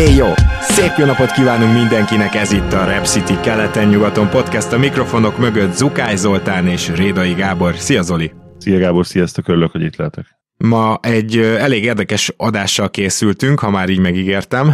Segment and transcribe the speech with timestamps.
[0.00, 0.26] Éj jó!
[0.60, 5.72] Szép jó napot kívánunk mindenkinek, ez itt a Rap City keleten-nyugaton podcast, a mikrofonok mögött
[5.72, 7.74] Zukály Zoltán és Rédai Gábor.
[7.74, 8.32] Szia Zoli!
[8.58, 10.39] Szia Gábor, sziasztok, örülök, hogy itt lehetek.
[10.64, 14.72] Ma egy elég érdekes adással készültünk, ha már így megígértem,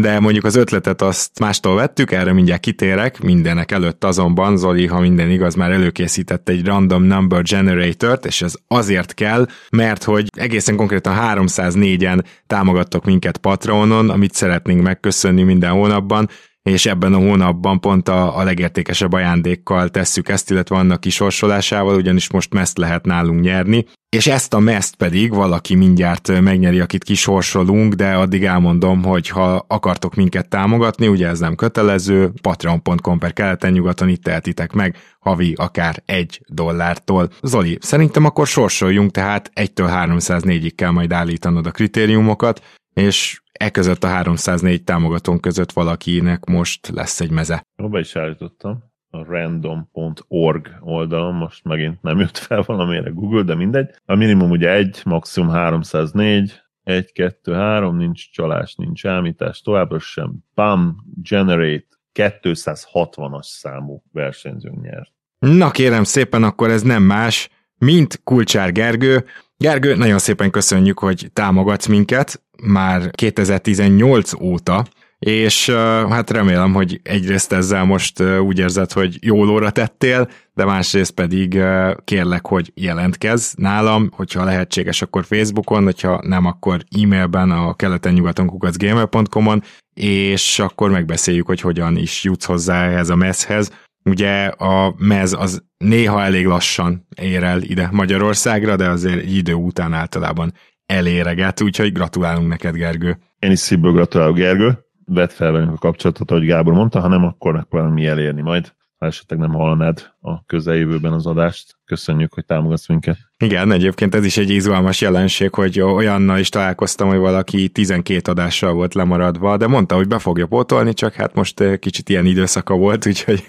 [0.00, 5.00] de mondjuk az ötletet azt mástól vettük, erre mindjárt kitérek, mindenek előtt azonban Zoli, ha
[5.00, 10.76] minden igaz, már előkészített egy random number generator-t, és ez azért kell, mert hogy egészen
[10.76, 16.28] konkrétan 304-en támogattok minket Patronon, amit szeretnénk megköszönni minden hónapban,
[16.62, 22.30] és ebben a hónapban pont a, a legértékesebb ajándékkal tesszük ezt, illetve annak kisorsolásával, ugyanis
[22.30, 27.94] most meszt lehet nálunk nyerni, és ezt a meszt pedig valaki mindjárt megnyeri, akit kisorsolunk,
[27.94, 33.72] de addig elmondom, hogy ha akartok minket támogatni, ugye ez nem kötelező, patreon.com per keleten
[33.72, 37.28] nyugaton itt tehetitek meg, havi akár egy dollártól.
[37.42, 42.62] Zoli, szerintem akkor sorsoljunk, tehát 1-től 304-ig kell majd állítanod a kritériumokat,
[42.94, 47.66] és e között a 304 támogatón között valakinek most lesz egy meze.
[47.76, 53.90] Be is állítottam a random.org oldalon, most megint nem jött fel valamire Google, de mindegy.
[54.04, 60.34] A minimum ugye egy, maximum 304, 1, 2, 3, nincs csalás, nincs ámítás, továbbra sem.
[60.54, 65.12] Bam, generate, 260-as számú versenyzőnk nyert.
[65.38, 69.24] Na kérem szépen, akkor ez nem más, mint Kulcsár Gergő.
[69.56, 74.84] Gergő, nagyon szépen köszönjük, hogy támogatsz minket már 2018 óta,
[75.18, 75.70] és
[76.08, 81.60] hát remélem, hogy egyrészt ezzel most úgy érzed, hogy jól óra tettél, de másrészt pedig
[82.04, 89.62] kérlek, hogy jelentkezz nálam, hogyha lehetséges, akkor Facebookon, hogyha nem, akkor e-mailben a keleten-nyugaton kukacgamer.com-on,
[89.94, 93.70] és akkor megbeszéljük, hogy hogyan is jutsz hozzá ehhez a mezhez.
[94.04, 99.92] Ugye a mez az néha elég lassan ér el ide Magyarországra, de azért idő után
[99.92, 100.52] általában
[100.86, 103.18] eléreget, úgyhogy gratulálunk neked, Gergő.
[103.38, 104.78] Én is szívből gratulálok, Gergő.
[105.04, 108.72] Vedd fel velünk a kapcsolatot, ahogy Gábor mondta, ha nem, akkor, akkor valami elérni majd
[109.02, 111.76] ha esetleg nem hallanád a közeljövőben az adást.
[111.84, 113.16] Köszönjük, hogy támogatsz minket.
[113.38, 118.72] Igen, egyébként ez is egy izgalmas jelenség, hogy olyannal is találkoztam, hogy valaki 12 adással
[118.72, 122.74] volt lemaradva, de mondta, hogy be fogja pótolni, csak hát most eh, kicsit ilyen időszaka
[122.74, 123.44] volt, úgyhogy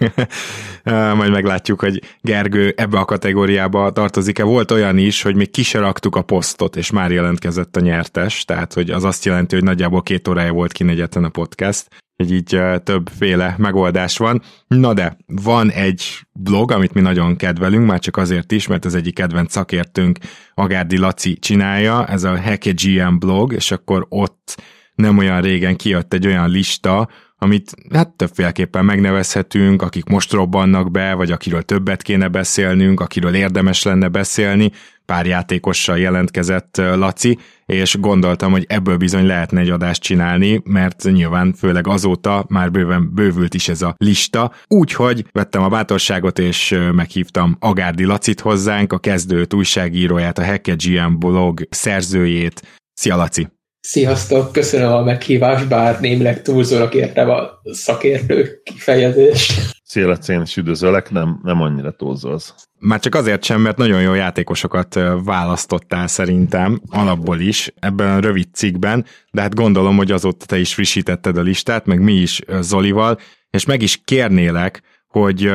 [0.83, 4.43] eh, majd meglátjuk, hogy Gergő ebbe a kategóriába tartozik-e.
[4.43, 8.89] Volt olyan is, hogy még kiseraktuk a posztot, és már jelentkezett a nyertes, tehát hogy
[8.89, 11.87] az azt jelenti, hogy nagyjából két órája volt kinegyetlen a podcast,
[12.23, 14.41] hogy így többféle megoldás van.
[14.67, 18.95] Na de, van egy blog, amit mi nagyon kedvelünk, már csak azért is, mert az
[18.95, 20.17] egyik kedvenc szakértőnk,
[20.53, 24.61] Agárdi Laci csinálja, ez a GM blog, és akkor ott
[24.95, 31.13] nem olyan régen kijött egy olyan lista, amit hát többféleképpen megnevezhetünk, akik most robbannak be,
[31.13, 34.71] vagy akiről többet kéne beszélnünk, akiről érdemes lenne beszélni,
[35.05, 41.53] pár játékossal jelentkezett Laci, és gondoltam, hogy ebből bizony lehetne egy adást csinálni, mert nyilván
[41.53, 44.51] főleg azóta már bőven bővült is ez a lista.
[44.67, 51.17] Úgyhogy vettem a bátorságot, és meghívtam Agárdi Lacit hozzánk, a kezdőt, újságíróját, a Hacke GM
[51.17, 52.81] blog szerzőjét.
[52.93, 53.47] Szia Laci!
[53.87, 59.53] Sziasztok, köszönöm a meghívást, bár némileg túlzónak értem a szakértő kifejezést.
[59.83, 62.53] Szia Laci, én is üdvözöllek, nem, nem annyira túlzolsz.
[62.79, 68.47] Már csak azért sem, mert nagyon jó játékosokat választottál szerintem, alapból is, ebben a rövid
[68.53, 73.19] cikkben, de hát gondolom, hogy azóta te is frissítetted a listát, meg mi is Zolival,
[73.49, 74.81] és meg is kérnélek,
[75.13, 75.51] hogy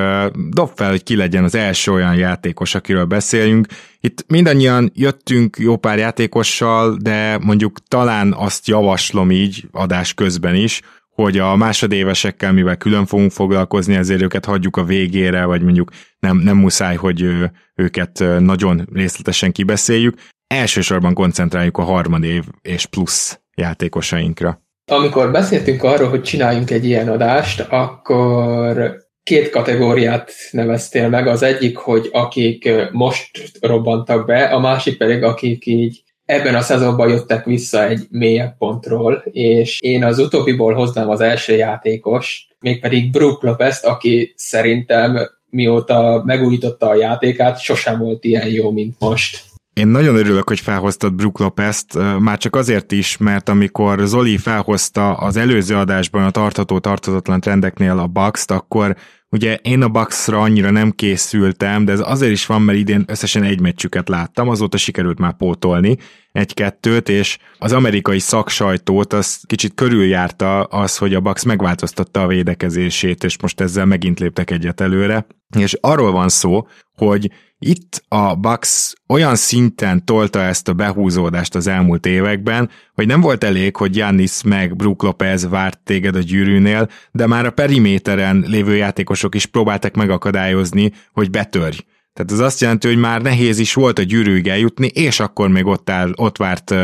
[0.49, 3.67] dob fel, hogy ki legyen az első olyan játékos, akiről beszéljünk.
[4.01, 10.81] Itt mindannyian jöttünk jó pár játékossal, de mondjuk talán azt javaslom így adás közben is,
[11.11, 16.37] hogy a másodévesekkel, mivel külön fogunk foglalkozni, ezért őket hagyjuk a végére, vagy mondjuk nem,
[16.37, 17.27] nem muszáj, hogy
[17.75, 20.15] őket nagyon részletesen kibeszéljük.
[20.47, 24.63] Elsősorban koncentráljuk a harmadév és plusz játékosainkra.
[24.91, 31.27] Amikor beszéltünk arról, hogy csináljunk egy ilyen adást, akkor két kategóriát neveztél meg.
[31.27, 33.31] Az egyik, hogy akik most
[33.61, 39.25] robbantak be, a másik pedig, akik így ebben a szezonban jöttek vissza egy mélyebb pontról,
[39.31, 45.19] és én az utóbbiból hoznám az első játékos, mégpedig Brook lopez aki szerintem
[45.51, 49.47] mióta megújította a játékát, sosem volt ilyen jó, mint most.
[49.73, 55.13] Én nagyon örülök, hogy felhoztad Brook Lopez-t, már csak azért is, mert amikor Zoli felhozta
[55.15, 58.97] az előző adásban a tartható tartatatlan trendeknél a bucks akkor
[59.31, 63.43] Ugye én a Bucksra annyira nem készültem, de ez azért is van, mert idén összesen
[63.43, 65.97] egy meccsüket láttam, azóta sikerült már pótolni
[66.33, 73.25] egy-kettőt, és az amerikai szaksajtót az kicsit körüljárta az, hogy a Bucks megváltoztatta a védekezését,
[73.25, 75.27] és most ezzel megint léptek egyet előre.
[75.59, 76.67] És arról van szó,
[76.97, 83.21] hogy itt a Bucks olyan szinten tolta ezt a behúzódást az elmúlt években, hogy nem
[83.21, 88.45] volt elég, hogy Giannis meg Brook Lopez várt téged a gyűrűnél, de már a periméteren
[88.47, 91.79] lévő játékosok is próbáltak megakadályozni, hogy betörj.
[92.19, 95.67] Tehát ez azt jelenti, hogy már nehéz is volt a gyűrűig eljutni, és akkor még
[95.67, 96.75] ott, áll, ott várt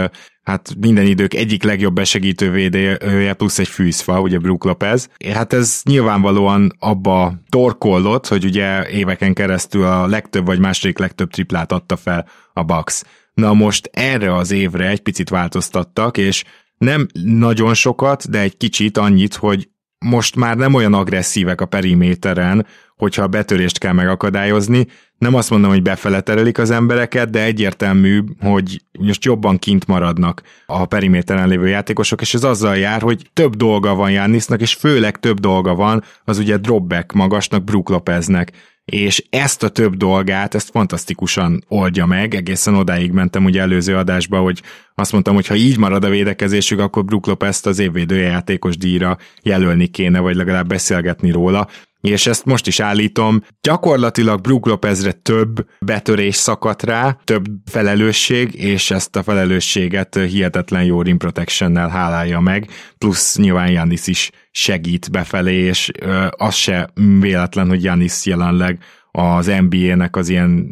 [0.42, 5.08] hát minden idők egyik legjobb besegítő védője, plusz egy fűzfa, ugye Brook Lopez.
[5.32, 11.72] Hát ez nyilvánvalóan abba torkollott, hogy ugye éveken keresztül a legtöbb vagy második legtöbb triplát
[11.72, 13.02] adta fel a Bucks.
[13.34, 16.44] Na most erre az évre egy picit változtattak, és
[16.78, 22.66] nem nagyon sokat, de egy kicsit annyit, hogy most már nem olyan agresszívek a periméteren,
[22.96, 24.86] hogyha a betörést kell megakadályozni.
[25.18, 30.42] Nem azt mondom, hogy befele terelik az embereket, de egyértelmű, hogy most jobban kint maradnak
[30.66, 35.18] a periméteren lévő játékosok, és ez azzal jár, hogy több dolga van Jánisznak, és főleg
[35.18, 38.52] több dolga van az ugye dropback magasnak, Brook Lopeznek
[38.84, 44.38] és ezt a több dolgát, ezt fantasztikusan oldja meg, egészen odáig mentem ugye előző adásba,
[44.40, 44.62] hogy
[44.94, 49.18] azt mondtam, hogy ha így marad a védekezésük, akkor Brook Lopez-t az évvédője játékos díjra
[49.42, 51.68] jelölni kéne, vagy legalább beszélgetni róla.
[52.00, 58.90] És ezt most is állítom, gyakorlatilag Brook Lopezre több betörés szakadt rá, több felelősség, és
[58.90, 65.54] ezt a felelősséget hihetetlen jó rim protection-nel hálálja meg, plusz nyilván Janis is segít befelé,
[65.54, 65.90] és
[66.30, 66.90] az se
[67.20, 68.78] véletlen, hogy Janis jelenleg
[69.10, 70.70] az NBA-nek az ilyen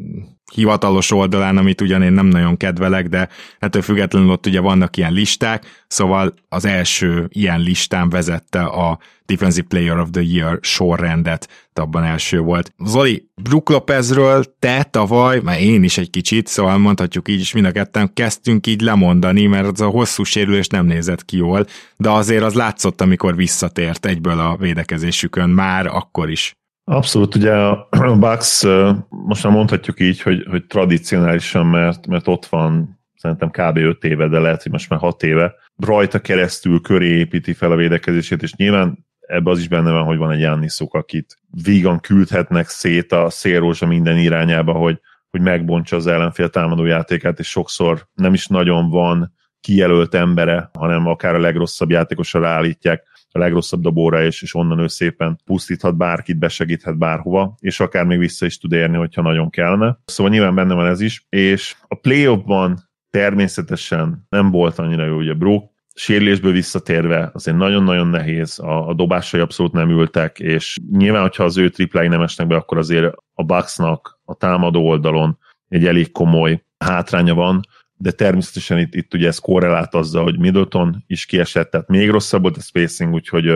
[0.55, 3.29] hivatalos oldalán, amit ugyan én nem nagyon kedvelek, de
[3.59, 9.67] ettől függetlenül ott ugye vannak ilyen listák, szóval az első ilyen listán vezette a Defensive
[9.69, 12.73] Player of the Year sorrendet, abban első volt.
[12.85, 17.67] Zoli, Brook Lopezről te tavaly, mert én is egy kicsit, szóval mondhatjuk így is mind
[17.67, 21.67] a ketten, kezdtünk így lemondani, mert az a hosszú sérülés nem nézett ki jól,
[21.97, 26.57] de azért az látszott, amikor visszatért egyből a védekezésükön, már akkor is.
[26.93, 28.63] Abszolút, ugye a Bucks
[29.09, 33.77] most már mondhatjuk így, hogy, hogy tradicionálisan, mert, mert ott van szerintem kb.
[33.77, 37.77] 5 éve, de lehet, hogy most már 6 éve, rajta keresztül köré építi fel a
[37.77, 42.69] védekezését, és nyilván ebbe az is benne van, hogy van egy Janniszuk, akit vígan küldhetnek
[42.69, 45.01] szét a szélrózsa minden irányába, hogy,
[45.31, 51.07] hogy megbontsa az ellenfél támadó játékát, és sokszor nem is nagyon van kijelölt embere, hanem
[51.07, 56.39] akár a legrosszabb játékosra állítják a legrosszabb dobóra, és, és onnan ő szépen pusztíthat bárkit,
[56.39, 59.99] besegíthet bárhova, és akár még vissza is tud érni, hogyha nagyon kellene.
[60.05, 62.79] Szóval nyilván benne van ez is, és a play-offban
[63.11, 69.41] természetesen nem volt annyira jó, ugye Brook, sérülésből visszatérve azért nagyon-nagyon nehéz, a, a dobásai
[69.41, 73.45] abszolút nem ültek, és nyilván, hogyha az ő triplái nem esnek be, akkor azért a
[73.45, 75.39] Bucksnak a támadó oldalon
[75.69, 77.61] egy elég komoly hátránya van,
[78.03, 82.43] de természetesen itt, itt ugye ez korrelált azzal, hogy Middleton is kiesett, tehát még rosszabb
[82.43, 83.53] volt a spacing, úgyhogy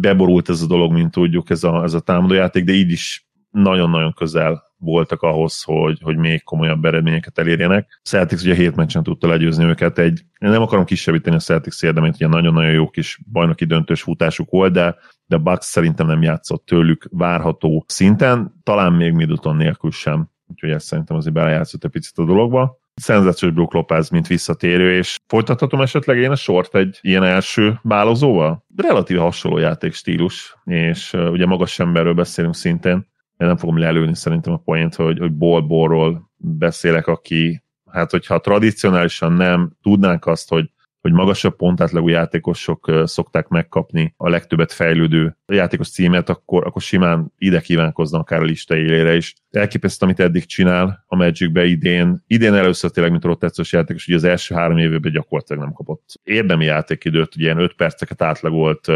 [0.00, 4.12] beborult ez a dolog, mint tudjuk, ez a, ez a támadójáték, de így is nagyon-nagyon
[4.12, 8.00] közel voltak ahhoz, hogy, hogy még komolyabb eredményeket elérjenek.
[8.02, 12.14] Celtics ugye hét meccsen tudta legyőzni őket, egy, én nem akarom kisebbíteni a Celtics érdemet,
[12.14, 14.96] ugye nagyon-nagyon jó kis bajnoki döntős futásuk volt, de,
[15.26, 20.86] de Bucks szerintem nem játszott tőlük várható szinten, talán még Middleton nélkül sem, úgyhogy ezt
[20.86, 26.18] szerintem azért belejátszott egy picit a dologba szenzációs Brook Lopez, mint visszatérő, és folytathatom esetleg
[26.18, 28.64] én a sort egy ilyen első bálozóval?
[28.76, 34.60] Relatíve hasonló játékstílus, és ugye magas emberről beszélünk szintén, én nem fogom lelőni szerintem a
[34.64, 40.70] poént, hogy, hogy Bol beszélek, aki, hát hogyha tradicionálisan nem tudnánk azt, hogy
[41.06, 47.60] hogy magasabb pontátlagú játékosok szokták megkapni a legtöbbet fejlődő játékos címet, akkor, akkor simán ide
[47.60, 49.34] kívánkoznak akár a lista élére is.
[49.50, 52.24] Elképesztő, amit eddig csinál a Magicbe idén.
[52.26, 56.64] Idén először tényleg, mint rotációs játékos, ugye az első három évben gyakorlatilag nem kapott érdemi
[56.64, 58.88] játékidőt, ugye ilyen öt perceket átlagolt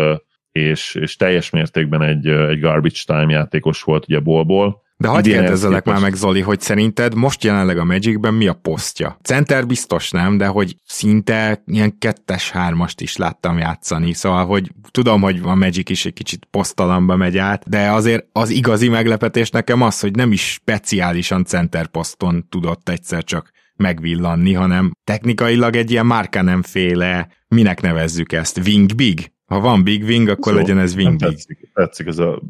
[0.53, 4.83] és, és teljes mértékben egy, egy garbage time játékos volt ugye bolból.
[5.01, 9.19] De hagyd kérdezzelek már meg, Zoli, hogy szerinted most jelenleg a Magicben mi a posztja?
[9.23, 15.21] Center biztos nem, de hogy szinte ilyen kettes hármast is láttam játszani, szóval hogy tudom,
[15.21, 19.83] hogy a Magic is egy kicsit posztalamba megy át, de azért az igazi meglepetés nekem
[19.83, 26.29] az, hogy nem is speciálisan center poszton tudott egyszer csak megvillanni, hanem technikailag egy ilyen
[26.31, 29.33] nem féle, minek nevezzük ezt, wing big?
[29.47, 31.29] Ha van Big Wing, akkor Szó, legyen ez Wing Big.
[31.29, 32.43] Tetszik, tetszik ez a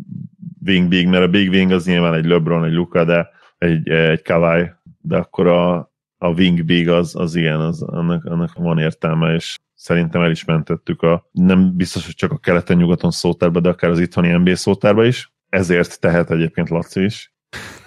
[0.67, 4.23] Wing Big, mert a Big Wing az nyilván egy LeBron, egy Luka, de egy, egy
[4.23, 5.77] Kawai, de akkor a,
[6.19, 10.45] a Wing Big az, az ilyen, az, annak, annak van értelme, és szerintem el is
[10.45, 15.05] mentettük a, nem biztos, hogy csak a keleten-nyugaton szótárba, de akár az itthoni NBA szótárba
[15.05, 15.33] is.
[15.49, 17.35] ezért tehet egyébként Laci is.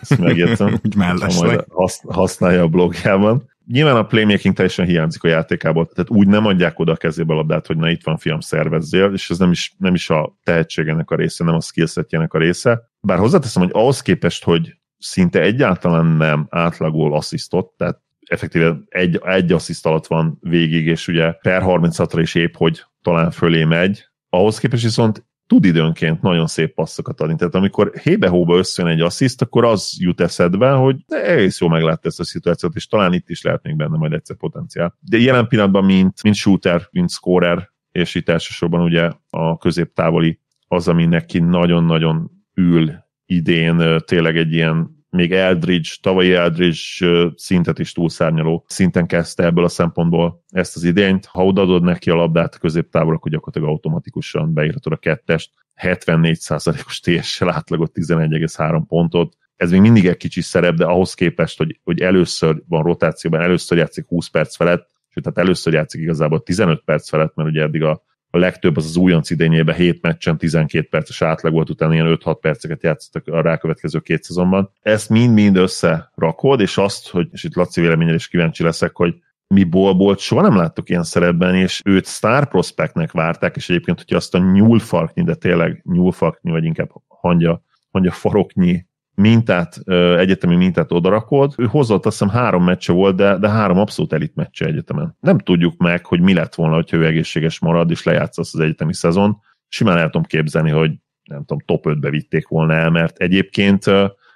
[0.01, 0.73] Ezt megjegyzem.
[0.85, 1.65] Úgy mellesleg.
[2.07, 3.51] használja a blogjában.
[3.67, 7.35] Nyilván a playmaking teljesen hiányzik a játékából, tehát úgy nem adják oda a kezébe a
[7.35, 11.11] labdát, hogy na itt van fiam, szervezzél, és ez nem is, nem is a tehetségenek
[11.11, 12.89] a része, nem a skillsetjének a része.
[13.01, 19.51] Bár hozzáteszem, hogy ahhoz képest, hogy szinte egyáltalán nem átlagol asszisztot, tehát effektíve egy, egy
[19.51, 24.05] assziszt alatt van végig, és ugye per 36-ra is épp, hogy talán fölé megy.
[24.29, 27.35] Ahhoz képest viszont tud időnként nagyon szép passzokat adni.
[27.35, 32.19] Tehát amikor hébe-hóba összejön egy assziszt, akkor az jut eszedbe, hogy egész jó meglátta ezt
[32.19, 34.97] a szituációt, és talán itt is lehet még benne majd egyszer potenciál.
[34.99, 40.87] De jelen pillanatban, mint, mint shooter, mint scorer, és itt elsősorban ugye a középtávoli az,
[40.87, 42.91] ami neki nagyon-nagyon ül
[43.25, 49.69] idén, tényleg egy ilyen még Eldridge, tavalyi Eldridge szintet is túlszárnyaló szinten kezdte ebből a
[49.69, 51.25] szempontból ezt az idényt.
[51.25, 55.51] Ha odaadod neki a labdát a középtávol, akkor gyakorlatilag automatikusan beírhatod a kettest.
[55.81, 59.37] 74%-os TS-sel átlagot 11,3 pontot.
[59.55, 63.77] Ez még mindig egy kicsi szerep, de ahhoz képest, hogy, hogy először van rotációban, először
[63.77, 67.83] játszik 20 perc felett, sőt, tehát először játszik igazából 15 perc felett, mert ugye eddig
[67.83, 68.03] a
[68.35, 72.37] a legtöbb az az újonc idényében 7 meccsen 12 perces átlag volt, utána ilyen 5-6
[72.41, 74.71] perceket játszottak a rákövetkező két szezonban.
[74.81, 79.15] Ezt mind-mind összerakod, és azt, hogy, és itt Laci véleményel is kíváncsi leszek, hogy
[79.47, 84.15] mi Bolbolt soha nem láttuk ilyen szerepben, és őt star prospectnek várták, és egyébként, hogyha
[84.15, 89.77] azt a nyúlfarknyi, de tényleg nyúlfarknyi, vagy inkább hangya, hangya faroknyi mintát,
[90.17, 91.53] egyetemi mintát odarakod.
[91.57, 95.17] Ő hozott azt hiszem három meccse volt, de, de három abszolút elit meccse egyetemen.
[95.19, 98.93] Nem tudjuk meg, hogy mi lett volna, hogyha ő egészséges marad, és lejátszasz az egyetemi
[98.93, 99.37] szezon.
[99.67, 100.91] Simán el tudom képzelni, hogy
[101.23, 103.85] nem tudom, top 5-be vitték volna el, mert egyébként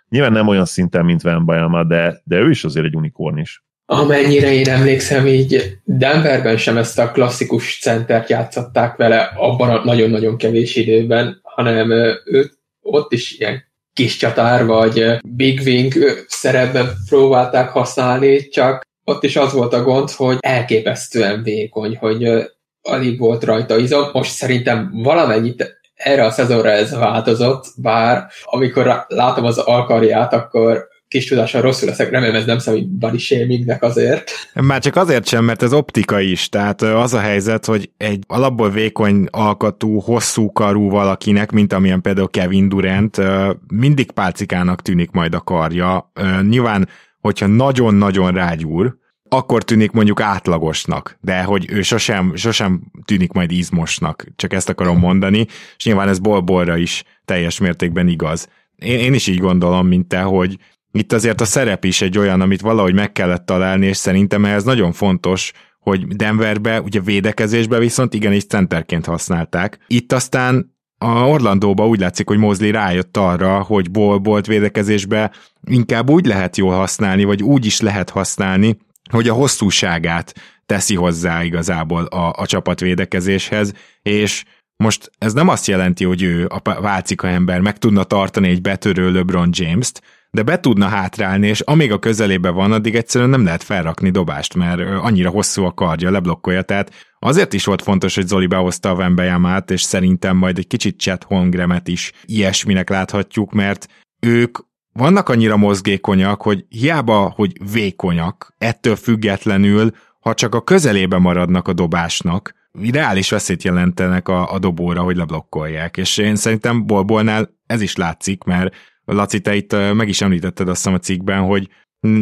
[0.10, 3.66] nyilván nem olyan szinten, mint Van Bayama, de, de ő is azért egy unikorn is.
[3.86, 10.38] Amennyire én emlékszem, így Denverben sem ezt a klasszikus centert játszották vele abban a nagyon-nagyon
[10.38, 11.92] kevés időben, hanem
[12.26, 13.67] őt ott is ilyen
[13.98, 15.94] kis csatár vagy Big Wing
[16.28, 22.52] szerepben próbálták használni, csak ott is az volt a gond, hogy elképesztően vékony, hogy
[22.82, 24.10] alig volt rajta izom.
[24.14, 31.26] Most szerintem valamennyit erre a szezonra ez változott, bár amikor látom az alkarját, akkor kis
[31.26, 34.32] tudással rosszul leszek, remélem ez nem számít body shamingnek azért.
[34.54, 38.70] Már csak azért sem, mert ez optika is, tehát az a helyzet, hogy egy alapból
[38.70, 43.22] vékony alkatú, hosszú karú valakinek, mint amilyen például Kevin Durant,
[43.68, 46.12] mindig pálcikának tűnik majd a karja.
[46.50, 46.88] Nyilván,
[47.22, 48.98] hogyha nagyon-nagyon rágyúr,
[49.30, 55.00] akkor tűnik mondjuk átlagosnak, de hogy ő sosem, sosem tűnik majd izmosnak, csak ezt akarom
[55.00, 55.46] mondani,
[55.78, 58.50] és nyilván ez bolbolra is teljes mértékben igaz.
[58.76, 60.58] Én, én is így gondolom, mint te, hogy
[60.92, 64.64] itt azért a szerep is egy olyan, amit valahogy meg kellett találni, és szerintem ez
[64.64, 69.80] nagyon fontos, hogy Denverbe, ugye védekezésbe viszont igenis centerként használták.
[69.88, 75.32] Itt aztán a Orlandóba úgy látszik, hogy Mosley rájött arra, hogy bolt védekezésbe
[75.68, 78.78] inkább úgy lehet jól használni, vagy úgy is lehet használni,
[79.12, 80.34] hogy a hosszúságát
[80.66, 84.44] teszi hozzá igazából a, a csapat védekezéshez, és
[84.78, 89.12] most ez nem azt jelenti, hogy ő a válcika ember meg tudna tartani egy betörő
[89.12, 90.02] LeBron James-t,
[90.38, 94.56] de be tudna hátrálni, és amíg a közelébe van, addig egyszerűen nem lehet felrakni dobást,
[94.56, 98.96] mert annyira hosszú a kardja, leblokkolja, tehát azért is volt fontos, hogy Zoli behozta a
[98.96, 103.88] Vembejamát, és szerintem majd egy kicsit Chet Holmgremet is ilyesminek láthatjuk, mert
[104.20, 104.58] ők
[104.94, 111.74] vannak annyira mozgékonyak, hogy hiába, hogy vékonyak, ettől függetlenül, ha csak a közelébe maradnak a
[111.74, 112.54] dobásnak,
[112.92, 115.98] reális veszélyt jelentenek a, a dobóra, hogy leblokkolják.
[115.98, 118.76] És én szerintem Bolbolnál ez is látszik, mert
[119.16, 121.70] Laci, te itt meg is említetted azt a cikkben, hogy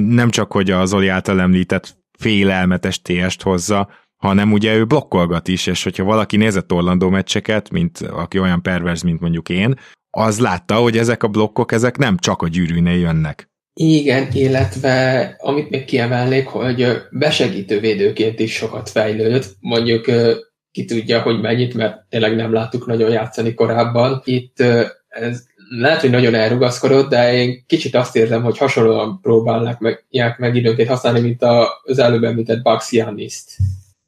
[0.07, 5.67] nem csak, hogy az Zoli által említett félelmetes TS-t hozza, hanem ugye ő blokkolgat is,
[5.67, 10.75] és hogyha valaki nézett Orlandó meccseket, mint aki olyan pervers, mint mondjuk én, az látta,
[10.75, 13.49] hogy ezek a blokkok, ezek nem csak a gyűrűnél jönnek.
[13.73, 19.55] Igen, illetve amit még kiemelnék, hogy besegítő védőként is sokat fejlődött.
[19.59, 20.05] Mondjuk
[20.71, 24.21] ki tudja, hogy mennyit, mert tényleg nem láttuk nagyon játszani korábban.
[24.23, 24.59] Itt
[25.07, 30.05] ez lehet, hogy nagyon elrugaszkodott, de én kicsit azt érzem, hogy hasonlóan próbálnak meg,
[30.37, 31.43] meg időnként használni, mint
[31.83, 33.51] az előbb említett Giannis-t.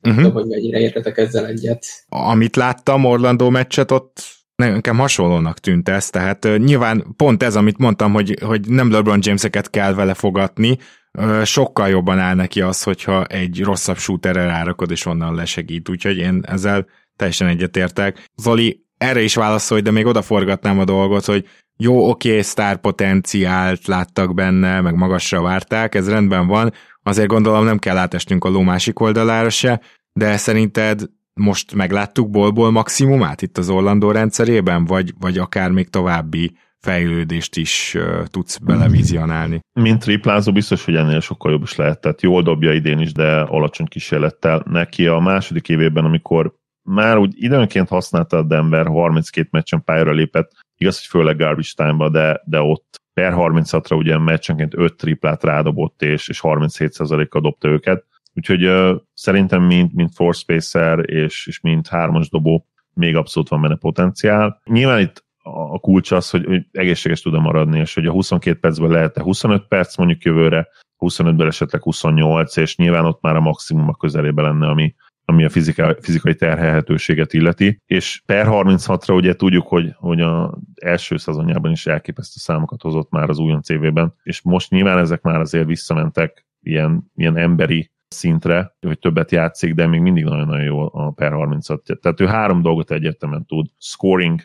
[0.02, 0.22] Uh-huh.
[0.22, 1.86] Tudom, hogy mennyire értetek ezzel egyet.
[2.10, 4.24] Amit láttam Orlando meccset, ott
[4.56, 9.20] nekem hasonlónak tűnt ez, tehát uh, nyilván pont ez, amit mondtam, hogy, hogy nem LeBron
[9.22, 10.78] James-eket kell vele fogatni,
[11.20, 16.18] uh, sokkal jobban áll neki az, hogyha egy rosszabb shooterre rárakod, és onnan lesegít, úgyhogy
[16.18, 16.86] én ezzel
[17.16, 18.26] teljesen egyetértek.
[18.36, 23.88] Zoli, erre is válaszolj, de még odaforgatnám a dolgot, hogy jó, oké, okay, sztár potenciált
[23.88, 26.74] láttak benne, meg magasra várták, ez rendben van,
[27.04, 29.82] azért gondolom nem kell átesnünk a ló másik oldalára se,
[30.13, 31.01] de szerinted
[31.34, 37.98] most megláttuk bolból maximumát itt az Orlandó rendszerében, vagy, vagy akár még további fejlődést is
[38.25, 39.60] tudsz belevizionálni.
[39.74, 43.39] Mint triplázó biztos, hogy ennél sokkal jobb is lehet, tehát jól dobja idén is, de
[43.39, 44.63] alacsony kísérlettel.
[44.70, 46.56] Neki a második évében, amikor
[46.88, 52.10] már úgy időnként használta a Denver, 32 meccsen pályára lépett, igaz, hogy főleg garbage time
[52.10, 58.06] de, de ott per 36-ra ugye meccsenként 5 triplát rádobott, és, és 37%-kal dobta őket.
[58.34, 63.62] Úgyhogy uh, szerintem mint, mint force spacer és, és mint hármas dobó még abszolút van
[63.62, 64.62] benne potenciál.
[64.65, 68.89] Nyilván itt a kulcs az, hogy, hogy egészséges tud maradni, és hogy a 22 percben
[68.89, 70.67] lehet 25 perc mondjuk jövőre,
[71.00, 74.96] 25-ből esetleg 28, és nyilván ott már a maximum a közelébe lenne, ami,
[75.30, 81.18] ami a fizikai, fizikai terhelhetőséget illeti, és per 36-ra ugye tudjuk, hogy, hogy a első
[81.18, 85.66] szezonjában is elképesztő számokat hozott már az újon CV-ben, és most nyilván ezek már azért
[85.66, 91.32] visszamentek ilyen, ilyen emberi szintre, hogy többet játszik, de még mindig nagyon-nagyon jó a per
[91.32, 91.82] 36.
[92.02, 93.68] Tehát ő három dolgot egyértelműen tud.
[93.78, 94.42] Scoring,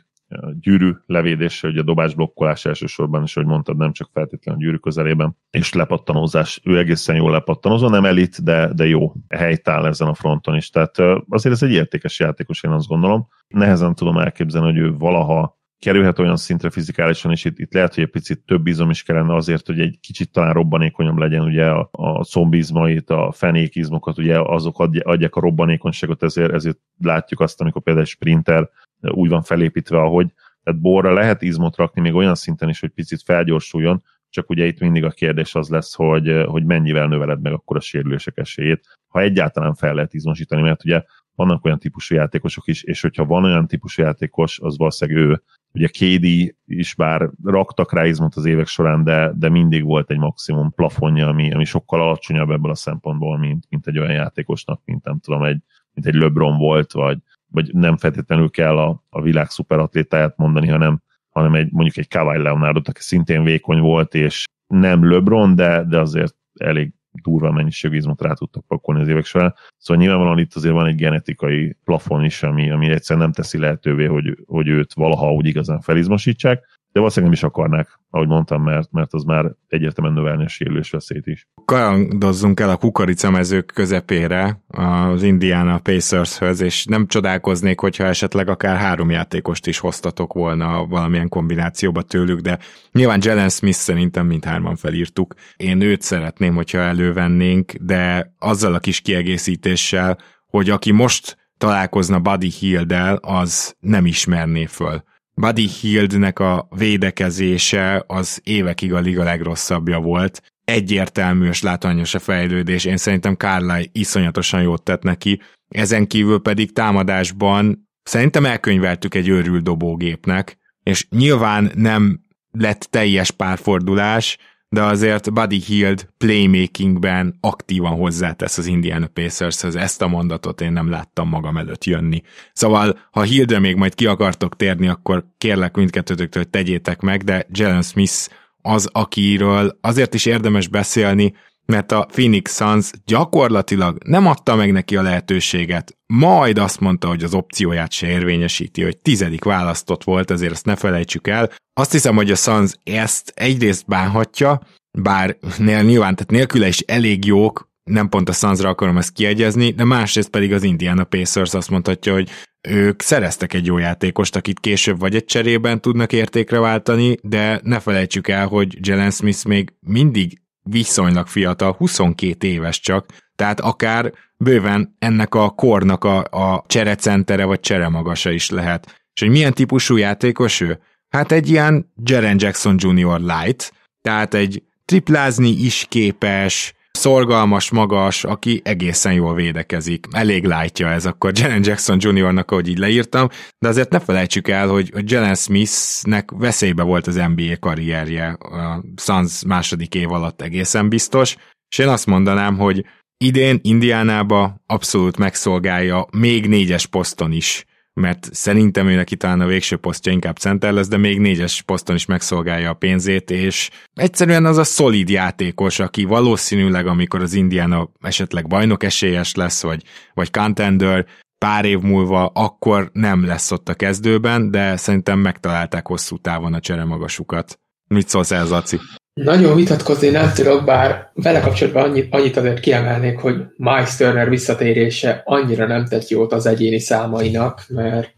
[0.60, 4.76] gyűrű levédése, ugye a dobás blokkolás elsősorban is, hogy mondtad, nem csak feltétlenül a gyűrű
[4.76, 6.60] közelében, és lepattanózás.
[6.64, 10.70] Ő egészen jól lepattanozó, nem elit, de, de jó helytáll ezen a fronton is.
[10.70, 10.98] Tehát
[11.28, 13.28] azért ez egy értékes játékos, én azt gondolom.
[13.48, 18.04] Nehezen tudom elképzelni, hogy ő valaha kerülhet olyan szintre fizikálisan, és itt, itt lehet, hogy
[18.04, 21.88] egy picit több izom is kellene azért, hogy egy kicsit talán robbanékonyabb legyen, ugye a,
[21.92, 28.04] a szombizmait, a fenékizmokat, ugye azok adják a robbanékonyságot, ezért, ezért látjuk azt, amikor például
[28.04, 28.70] egy sprinter
[29.10, 30.32] úgy van felépítve, ahogy
[30.62, 34.78] tehát borra lehet izmot rakni még olyan szinten is, hogy picit felgyorsuljon, csak ugye itt
[34.80, 39.20] mindig a kérdés az lesz, hogy, hogy mennyivel növeled meg akkor a sérülések esélyét, ha
[39.20, 41.02] egyáltalán fel lehet izmosítani, mert ugye
[41.34, 45.42] vannak olyan típusú játékosok is, és hogyha van olyan típusú játékos, az valószínűleg ő.
[45.72, 50.18] Ugye KD is bár raktak rá izmot az évek során, de, de mindig volt egy
[50.18, 55.04] maximum plafonja, ami, ami sokkal alacsonyabb ebből a szempontból, mint, mint egy olyan játékosnak, mint
[55.04, 55.60] nem tudom, egy,
[55.94, 57.18] mint egy LeBron volt, vagy,
[57.52, 62.38] vagy nem feltétlenül kell a, a világ szuperatlétáját mondani, hanem, hanem egy, mondjuk egy Kawhi
[62.38, 68.22] Leonardot, aki szintén vékony volt, és nem LeBron, de, de azért elég durva mennyiségű izmot
[68.22, 69.54] rá tudtak pakolni az évek során.
[69.76, 74.04] Szóval nyilvánvalóan itt azért van egy genetikai plafon is, ami, ami egyszerűen nem teszi lehetővé,
[74.04, 78.92] hogy, hogy őt valaha úgy igazán felizmosítsák de valószínűleg nem is akarnák, ahogy mondtam, mert,
[78.92, 81.46] mert az már egyértelműen növelni a sérülés veszélyt is.
[81.64, 89.10] Karandozzunk el a kukoricamezők közepére az Indiana Pacershöz, és nem csodálkoznék, hogyha esetleg akár három
[89.10, 92.58] játékost is hoztatok volna valamilyen kombinációba tőlük, de
[92.92, 95.34] nyilván Jalen Smith szerintem mindhárman felírtuk.
[95.56, 102.48] Én őt szeretném, hogyha elővennénk, de azzal a kis kiegészítéssel, hogy aki most találkozna Buddy
[102.48, 105.02] Hill-del, az nem ismerné föl
[105.34, 110.42] Buddy Hieldnek a védekezése az évekig a liga legrosszabbja volt.
[110.64, 112.84] Egyértelmű és látványos a fejlődés.
[112.84, 115.40] Én szerintem Carly iszonyatosan jót tett neki.
[115.68, 124.38] Ezen kívül pedig támadásban szerintem elkönyveltük egy őrült dobógépnek, és nyilván nem lett teljes párfordulás,
[124.72, 130.90] de azért Buddy Hield playmakingben aktívan hozzátesz az Indiana Pacershez, ezt a mondatot én nem
[130.90, 132.22] láttam magam előtt jönni.
[132.52, 137.82] Szóval, ha Hieldre még majd ki akartok térni, akkor kérlek mindkettőtöktől tegyétek meg, de Jalen
[137.82, 138.28] Smith
[138.62, 141.34] az, akiről azért is érdemes beszélni,
[141.66, 147.22] mert a Phoenix Suns gyakorlatilag nem adta meg neki a lehetőséget, majd azt mondta, hogy
[147.22, 151.50] az opcióját se érvényesíti, hogy tizedik választott volt, ezért ezt ne felejtsük el.
[151.72, 154.60] Azt hiszem, hogy a Suns ezt egyrészt bánhatja,
[154.98, 159.84] bár nyilván, tehát nélküle is elég jók, nem pont a Sunsra akarom ezt kiegyezni, de
[159.84, 162.30] másrészt pedig az Indiana Pacers azt mondhatja, hogy
[162.68, 167.80] ők szereztek egy jó játékost, akit később vagy egy cserében tudnak értékre váltani, de ne
[167.80, 174.96] felejtsük el, hogy Jalen Smith még mindig viszonylag fiatal, 22 éves csak, tehát akár bőven
[174.98, 179.02] ennek a kornak a, a cserecentere vagy cseremagasa is lehet.
[179.14, 180.80] És hogy milyen típusú játékos ő?
[181.08, 183.20] Hát egy ilyen Jaren Jackson Jr.
[183.20, 183.72] light,
[184.02, 190.06] tehát egy triplázni is képes, szorgalmas, magas, aki egészen jól védekezik.
[190.10, 193.28] Elég látja ez akkor Jalen Jackson Jr.-nak, ahogy így leírtam,
[193.58, 199.44] de azért ne felejtsük el, hogy Jalen Smithnek veszélybe volt az NBA karrierje a Suns
[199.44, 201.36] második év alatt egészen biztos,
[201.70, 202.84] és én azt mondanám, hogy
[203.24, 209.76] idén Indiánába abszolút megszolgálja még négyes poszton is mert szerintem ő neki talán a végső
[209.76, 214.56] posztja inkább center lesz, de még négyes poszton is megszolgálja a pénzét, és egyszerűen az
[214.56, 219.82] a szolid játékos, aki valószínűleg, amikor az Indiana esetleg bajnok esélyes lesz, vagy,
[220.14, 221.06] vagy contender,
[221.38, 226.60] pár év múlva akkor nem lesz ott a kezdőben, de szerintem megtalálták hosszú távon a
[226.60, 227.58] cseremagasukat.
[227.88, 228.78] Mit szólsz ez, Aci?
[229.14, 235.22] Nagyon vitatkozni nem tudok, bár vele kapcsolatban annyit, annyit azért kiemelnék, hogy Miles Turner visszatérése
[235.24, 238.14] annyira nem tett jót az egyéni számainak, mert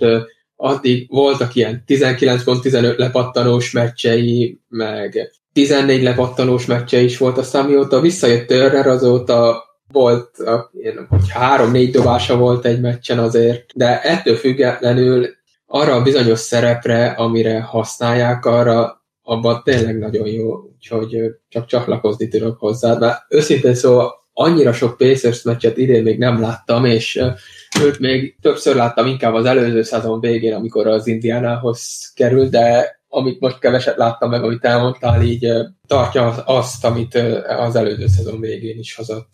[0.57, 7.64] addig voltak ilyen 19 pont 15 lepattanós meccsei, meg 14 lepattanós meccse is volt, aztán
[7.64, 10.30] mióta visszajött Törrer, azóta volt,
[11.09, 15.28] hogy három-négy dobása volt egy meccsen azért, de ettől függetlenül
[15.66, 21.16] arra a bizonyos szerepre, amire használják, arra abban tényleg nagyon jó, úgyhogy
[21.48, 22.94] csak csatlakozni tudok hozzá.
[22.94, 27.22] De őszintén szóval annyira sok Pacers meccset idén még nem láttam, és
[27.82, 33.40] őt még többször láttam inkább az előző szezon végén, amikor az Indiánához került, de amit
[33.40, 35.52] most keveset láttam meg, amit elmondtál, így
[35.87, 37.14] tartja azt, amit
[37.46, 39.32] az előző szezon végén is hozott.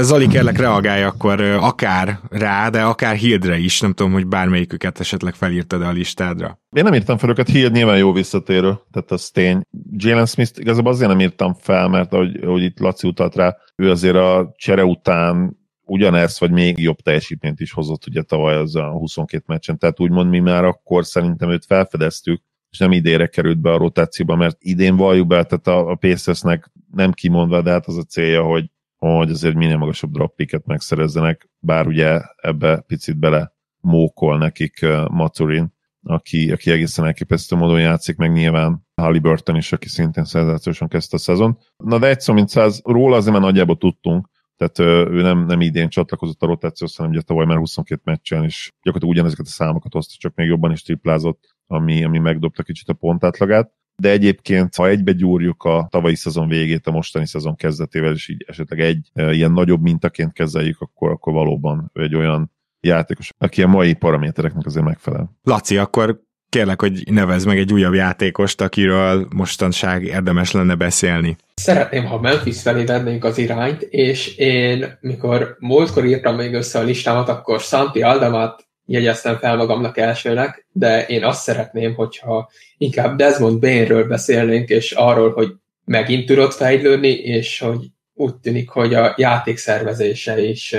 [0.00, 3.80] Zali, kérlek reagálj akkor akár rá, de akár Hildre is.
[3.80, 6.60] Nem tudom, hogy bármelyiküket esetleg felírtad a listádra.
[6.70, 9.60] Én nem írtam fel őket, Hild nyilván jó visszatérő, tehát az tény.
[9.96, 13.90] Jalen Smith igazából azért nem írtam fel, mert ahogy, ahogy itt Laci utalt rá, ő
[13.90, 18.90] azért a csere után ugyanezt, vagy még jobb teljesítményt is hozott ugye tavaly az a
[18.90, 23.72] 22 meccsen, tehát úgymond mi már akkor szerintem őt felfedeztük, és nem idére került be
[23.72, 27.96] a rotációba, mert idén valljuk be, tehát a, a Pacersnek nem kimondva, de hát az
[27.96, 28.70] a célja, hogy,
[29.08, 36.52] hogy azért minél magasabb droppiket megszerezzenek, bár ugye ebbe picit bele mókol nekik Maturin, aki,
[36.52, 41.58] aki egészen elképesztő módon játszik, meg nyilván Halliburton is, aki szintén szenzációsan kezdte a szezon.
[41.76, 44.78] Na de egy szó, mint száz, róla azért már nagyjából tudtunk, tehát
[45.10, 49.14] ő nem, nem idén csatlakozott a rotációhoz, hanem ugye tavaly már 22 meccsen, és gyakorlatilag
[49.14, 53.72] ugyanezeket a számokat hozta, csak még jobban is triplázott, ami, ami megdobta kicsit a pontátlagát.
[54.00, 58.44] De egyébként, ha egybe gyúrjuk a tavalyi szezon végét a mostani szezon kezdetével, és így
[58.48, 63.66] esetleg egy e, ilyen nagyobb mintaként kezeljük, akkor, akkor valóban egy olyan játékos, aki a
[63.66, 65.36] mai paramétereknek azért megfelel.
[65.42, 71.36] Laci, akkor kérlek, hogy nevezd meg egy újabb játékost, akiről mostanság érdemes lenne beszélni.
[71.54, 76.82] Szeretném, ha Memphis felé vennénk az irányt, és én, mikor múltkor írtam még össze a
[76.82, 83.60] listámat, akkor Santi Aldamát jegyeztem fel magamnak elsőnek, de én azt szeretném, hogyha inkább Desmond
[83.60, 85.52] Bainről beszélnénk, és arról, hogy
[85.84, 90.76] megint tudott fejlődni, és hogy úgy tűnik, hogy a játék szervezése is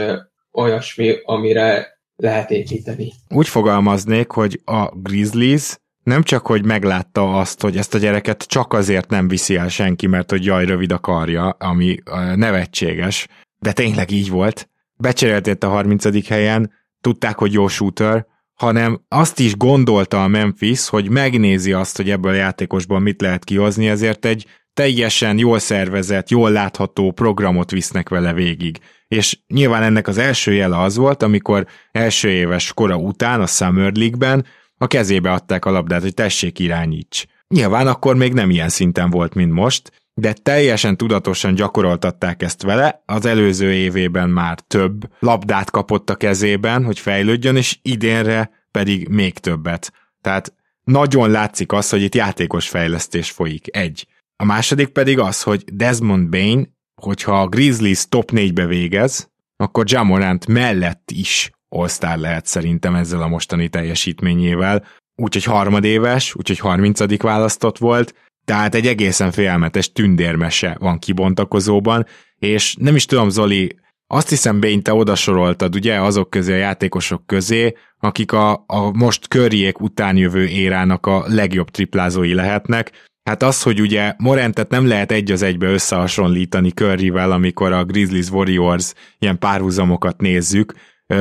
[0.51, 3.11] olyasmi, amire lehet építeni.
[3.29, 8.73] Úgy fogalmaznék, hogy a Grizzlies nem csak, hogy meglátta azt, hogy ezt a gyereket csak
[8.73, 11.97] azért nem viszi el senki, mert hogy jaj, rövid a karja, ami
[12.35, 13.27] nevetséges,
[13.59, 14.69] de tényleg így volt.
[14.97, 16.27] Becseréltét a 30.
[16.27, 22.09] helyen, tudták, hogy jó shooter, hanem azt is gondolta a Memphis, hogy megnézi azt, hogy
[22.09, 28.09] ebből a játékosból mit lehet kihozni, ezért egy teljesen jól szervezett, jól látható programot visznek
[28.09, 28.79] vele végig.
[29.07, 33.93] És nyilván ennek az első jele az volt, amikor első éves kora után a Summer
[33.93, 34.45] League-ben
[34.77, 37.25] a kezébe adták a labdát, hogy tessék irányíts.
[37.47, 43.03] Nyilván akkor még nem ilyen szinten volt, mint most, de teljesen tudatosan gyakoroltatták ezt vele,
[43.05, 49.37] az előző évében már több labdát kapott a kezében, hogy fejlődjön, és idénre pedig még
[49.37, 49.93] többet.
[50.21, 50.53] Tehát
[50.83, 53.77] nagyon látszik az, hogy itt játékos fejlesztés folyik.
[53.77, 54.07] Egy.
[54.35, 60.47] A második pedig az, hogy Desmond Bain, hogyha a Grizzlies top 4-be végez, akkor Jamorant
[60.47, 64.85] mellett is all lehet szerintem ezzel a mostani teljesítményével.
[65.15, 67.21] Úgyhogy harmadéves, úgyhogy 30.
[67.21, 68.13] választott volt,
[68.45, 72.05] tehát egy egészen félelmetes tündérmese van kibontakozóban,
[72.39, 77.25] és nem is tudom, Zoli, azt hiszem, Bény, te odasoroltad, ugye, azok közé, a játékosok
[77.25, 83.09] közé, akik a, a most körjék után jövő érának a legjobb triplázói lehetnek.
[83.23, 88.29] Hát az, hogy ugye Morentet nem lehet egy az egybe összehasonlítani Curryvel, amikor a Grizzlies
[88.29, 90.73] Warriors ilyen párhuzamokat nézzük,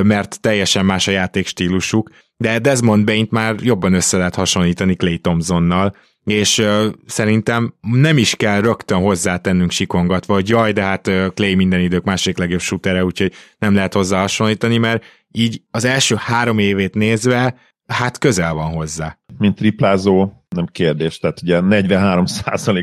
[0.02, 5.96] mert teljesen más a játékstílusuk, de Desmond bain már jobban össze lehet hasonlítani Clay Thompsonnal,
[6.24, 11.54] és uh, szerintem nem is kell rögtön hozzátennünk sikongatva, hogy jaj, de hát uh, Clay
[11.54, 16.58] minden idők másik legjobb shootere, úgyhogy nem lehet hozzá hasonlítani, mert így az első három
[16.58, 17.54] évét nézve,
[17.86, 19.18] hát közel van hozzá.
[19.38, 22.24] Mint triplázó, nem kérdés, tehát ugye 43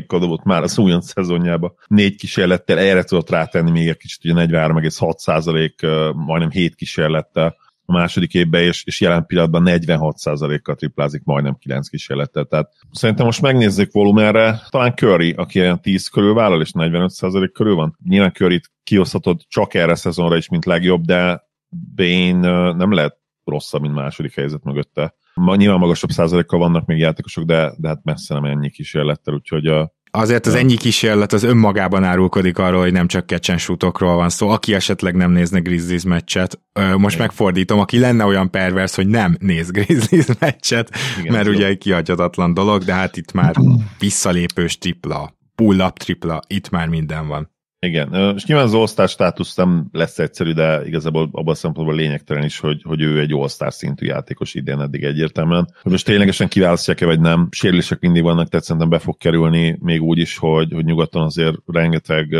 [0.06, 4.46] kal dobott már az újon szezonjába, négy kísérlettel, erre tudott rátenni még egy kicsit, ugye
[4.46, 7.56] 43,6% majdnem 7 kísérlettel,
[7.88, 12.44] a második évben, és, és jelen pillanatban 46%-kal triplázik majdnem 9 kísérlettel.
[12.44, 17.74] Tehát szerintem most megnézzük volumenre, talán Curry, aki ilyen 10 körül vállal, és 45% körül
[17.74, 17.98] van.
[18.04, 21.46] Nyilván Curry-t kihozhatod csak erre a szezonra is, mint legjobb, de
[21.94, 22.36] Bain
[22.76, 25.14] nem lehet rosszabb, mint második helyzet mögötte.
[25.34, 29.66] Ma, nyilván magasabb százalékkal vannak még játékosok, de, de hát messze nem ennyi kísérlettel, úgyhogy
[29.66, 34.48] a, Azért az ennyi kísérlet az önmagában árulkodik arról, hogy nem csak kecsensútokról van szó.
[34.48, 36.60] Aki esetleg nem nézne Grizzlies meccset,
[36.96, 41.78] most megfordítom, aki lenne olyan pervers, hogy nem néz Grizzlies meccset, Igen, mert ugye egy
[41.78, 43.54] kihagyhatatlan dolog, de hát itt már
[43.98, 47.50] visszalépős tripla, pull-up tripla, itt már minden van.
[47.80, 52.44] Igen, és nyilván az all státusz nem lesz egyszerű, de igazából abban a szempontból lényegtelen
[52.44, 55.68] is, hogy, hogy ő egy all szintű játékos idén eddig egyértelműen.
[55.82, 60.02] Hogy most ténylegesen kiválasztják-e vagy nem, sérülések mindig vannak, tehát szerintem be fog kerülni még
[60.02, 62.32] úgy is, hogy, hogy nyugaton azért rengeteg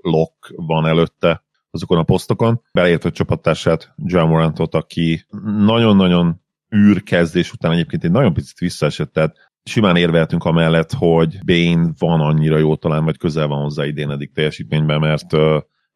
[0.00, 5.26] lock van előtte azokon a posztokon, beleértve csapattársát, John Morantot, aki
[5.58, 6.40] nagyon-nagyon
[6.76, 12.58] űrkezdés után egyébként egy nagyon picit visszaesett, tehát simán érveltünk amellett, hogy Bane van annyira
[12.58, 15.32] jó talán, vagy közel van hozzá idén eddig teljesítményben, mert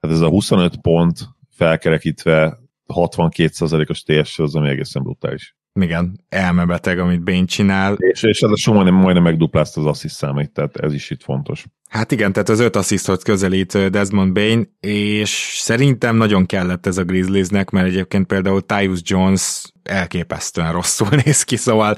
[0.01, 2.59] hát ez a 25 pont felkerekítve
[2.95, 5.57] 62%-os TS az, ami egészen brutális.
[5.83, 7.95] Igen, elmebeteg, amit Bane csinál.
[7.99, 11.65] És, és ez a majdnem, majdnem megduplázta az assziszt számait, tehát ez is itt fontos.
[11.91, 17.05] Hát igen, tehát az öt asszisztot közelít Desmond Bain, és szerintem nagyon kellett ez a
[17.05, 21.97] Grizzliesnek, mert egyébként például Tyus Jones elképesztően rosszul néz ki, szóval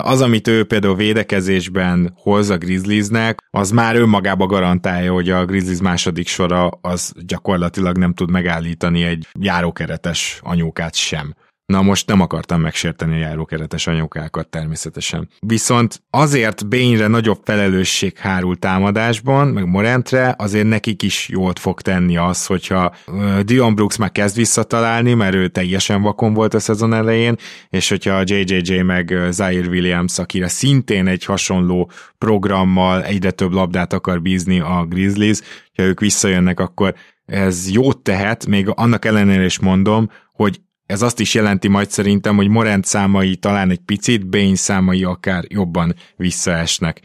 [0.00, 5.80] az, amit ő például védekezésben hoz a Grizzliesnek, az már önmagába garantálja, hogy a Grizzlies
[5.80, 11.34] második sora az gyakorlatilag nem tud megállítani egy járókeretes anyókát sem.
[11.66, 15.28] Na most nem akartam megsérteni a járókeretes anyukákat természetesen.
[15.40, 22.16] Viszont azért Bényre nagyobb felelősség hárul támadásban, meg Morentre, azért nekik is jót fog tenni
[22.16, 22.94] az, hogyha
[23.42, 27.36] Dion Brooks már kezd visszatalálni, mert ő teljesen vakon volt a szezon elején,
[27.70, 34.22] és hogyha JJJ meg Zaire Williams, akire szintén egy hasonló programmal egyre több labdát akar
[34.22, 35.38] bízni a Grizzlies,
[35.76, 36.94] ha ők visszajönnek, akkor
[37.26, 42.36] ez jót tehet, még annak ellenére is mondom, hogy ez azt is jelenti majd szerintem,
[42.36, 47.00] hogy Morent számai talán egy picit, Bain számai akár jobban visszaesnek.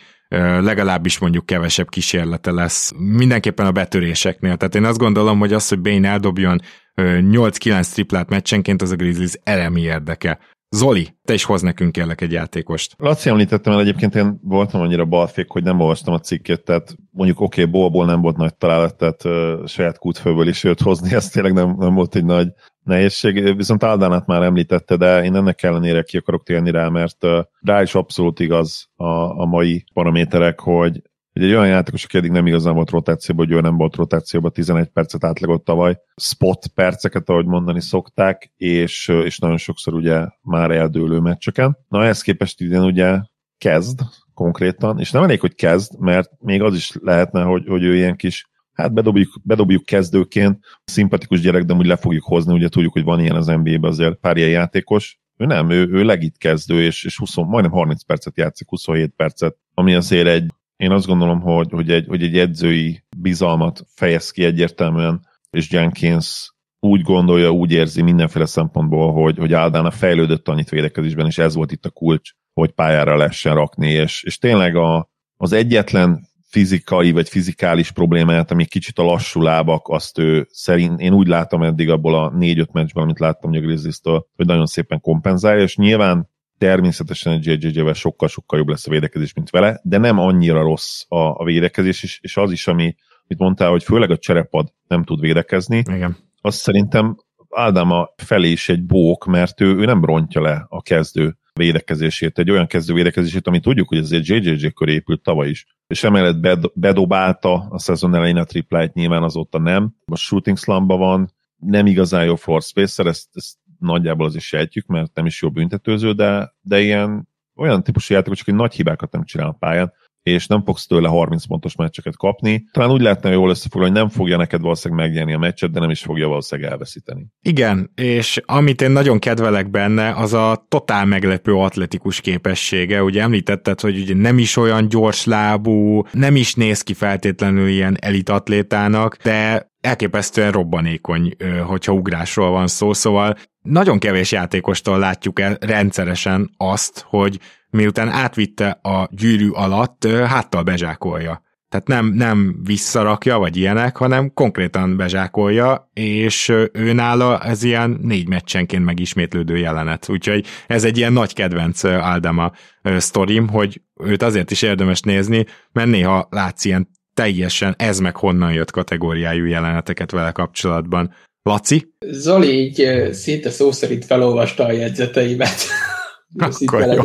[0.59, 2.91] Legalábbis mondjuk kevesebb kísérlete lesz.
[2.97, 4.57] Mindenképpen a betöréseknél.
[4.57, 6.61] Tehát én azt gondolom, hogy az, hogy Bain eldobjon
[6.95, 10.39] 8-9 triplát meccsenként, az a Grizzlies elemi érdeke.
[10.71, 12.95] Zoli, te is hoz nekünk kérlek egy játékost.
[12.97, 17.39] Laci említettem el, egyébként én voltam annyira balfék, hogy nem olvastam a cikkét, tehát mondjuk
[17.39, 21.29] oké, okay, bolból nem volt nagy találat, tehát uh, saját kútfőből is őt hozni, ez
[21.29, 22.47] tényleg nem, nem volt egy nagy
[22.83, 23.55] nehézség.
[23.55, 27.81] Viszont Aldánát már említette, de én ennek ellenére ki akarok térni rá, mert uh, rá
[27.81, 31.01] is abszolút igaz a, a mai paraméterek, hogy
[31.39, 34.51] hogy egy olyan játékos, aki eddig nem igazán volt rotációban, hogy ő nem volt rotációban,
[34.51, 40.71] 11 percet átlagolt tavaly, spot perceket, ahogy mondani szokták, és, és nagyon sokszor ugye már
[40.71, 41.77] eldőlő meccseken.
[41.87, 43.19] Na ehhez képest idén ugye
[43.57, 43.99] kezd
[44.33, 48.15] konkrétan, és nem elég, hogy kezd, mert még az is lehetne, hogy, hogy ő ilyen
[48.15, 53.03] kis hát bedobjuk, bedobjuk kezdőként, szimpatikus gyerek, de úgy le fogjuk hozni, ugye tudjuk, hogy
[53.03, 57.03] van ilyen az NBA-ben azért pár ilyen játékos, ő nem, ő, ő legit kezdő, és,
[57.03, 60.51] és 20, majdnem 30 percet játszik, 27 percet, ami azért egy
[60.83, 66.53] én azt gondolom, hogy, hogy, egy, hogy egy edzői bizalmat fejez ki egyértelműen, és Jenkins
[66.79, 71.71] úgy gondolja, úgy érzi mindenféle szempontból, hogy, hogy Aldána fejlődött annyit védekezésben, és ez volt
[71.71, 77.29] itt a kulcs, hogy pályára lehessen rakni, és, és tényleg a, az egyetlen fizikai vagy
[77.29, 82.15] fizikális problémáját, ami kicsit a lassú lábak, azt ő szerint, én úgy látom eddig abból
[82.15, 83.99] a négy-öt meccsben, amit láttam a grizzlies
[84.35, 89.49] hogy nagyon szépen kompenzálja, és nyilván természetesen egy JJJ-vel sokkal-sokkal jobb lesz a védekezés, mint
[89.49, 93.69] vele, de nem annyira rossz a, a védekezés, és, és az is, ami, amit mondtál,
[93.69, 96.17] hogy főleg a cserepad nem tud védekezni, Igen.
[96.41, 97.17] azt szerintem
[97.49, 102.51] Ádáma felé is egy bók, mert ő, ő nem rontja le a kezdő védekezését, egy
[102.51, 105.65] olyan kezdő védekezését, ami tudjuk, hogy azért JJJ köré épült tavaly is.
[105.87, 109.95] És emellett bed, bedobálta a szezon elején a triplájt, nyilván azóta nem.
[110.05, 115.15] A shooting slamba van, nem igazán jó floor spacer, ezt, ezt nagyjából is sejtjük, mert
[115.15, 119.47] nem is jó büntetőző, de, de ilyen olyan típusú játékos, hogy nagy hibákat nem csinál
[119.47, 122.63] a pályán, és nem fogsz tőle 30 pontos meccseket kapni.
[122.71, 125.89] Talán úgy lehetne jól összefoglalni, hogy nem fogja neked valószínűleg megnyerni a meccset, de nem
[125.89, 127.27] is fogja valószínűleg elveszíteni.
[127.41, 133.03] Igen, és amit én nagyon kedvelek benne, az a totál meglepő atletikus képessége.
[133.03, 137.97] Ugye említetted, hogy ugye nem is olyan gyors lábú, nem is néz ki feltétlenül ilyen
[137.99, 146.49] elitatlétának, de elképesztően robbanékony, hogyha ugrásról van szó, szóval nagyon kevés játékostól látjuk el rendszeresen
[146.57, 147.39] azt, hogy
[147.69, 151.47] miután átvitte a gyűrű alatt, háttal bezsákolja.
[151.69, 158.27] Tehát nem, nem visszarakja, vagy ilyenek, hanem konkrétan bezsákolja, és ő nála ez ilyen négy
[158.27, 160.09] meccsenként megismétlődő jelenet.
[160.09, 162.51] Úgyhogy ez egy ilyen nagy kedvenc Aldama
[162.97, 166.89] sztorim, hogy őt azért is érdemes nézni, mert néha látsz ilyen
[167.19, 171.13] teljesen ez meg honnan jött kategóriájú jeleneteket vele kapcsolatban.
[171.41, 171.93] Laci?
[171.99, 175.55] Zoli így szinte szó szerint felolvasta a jegyzeteimet.
[176.49, 177.01] Akkor jó.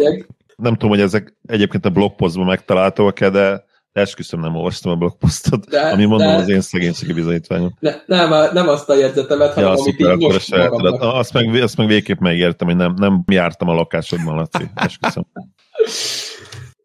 [0.57, 5.81] Nem tudom, hogy ezek egyébként a blogpostban megtalálhatóak-e, de esküszöm nem olvastam a blogposztot, de,
[5.81, 7.75] ami mondom de, az én szegénységi bizonyítványom.
[7.81, 11.03] Ne, nem, nem azt a jegyzetemet, hanem ja, amit szuper, így most magamnak.
[11.03, 15.27] Azt meg, azt meg végképp megértem, hogy nem, nem jártam a lakásodban, Laci, esküszöm.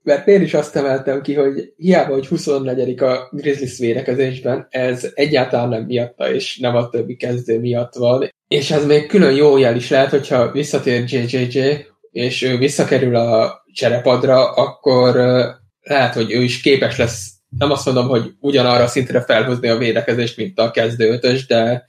[0.03, 5.69] Mert én is azt emeltem ki, hogy hiába, hogy 24 a Grizzlies védekezésben, ez egyáltalán
[5.69, 8.29] nem miatta, és nem a többi kezdő miatt van.
[8.47, 11.59] És ez még külön jó jel is lehet, hogyha visszatér JJJ,
[12.11, 15.15] és ő visszakerül a cserepadra, akkor
[15.81, 20.37] lehet, hogy ő is képes lesz, nem azt mondom, hogy ugyanarra szintre felhozni a védekezést,
[20.37, 21.85] mint a kezdő ötös, de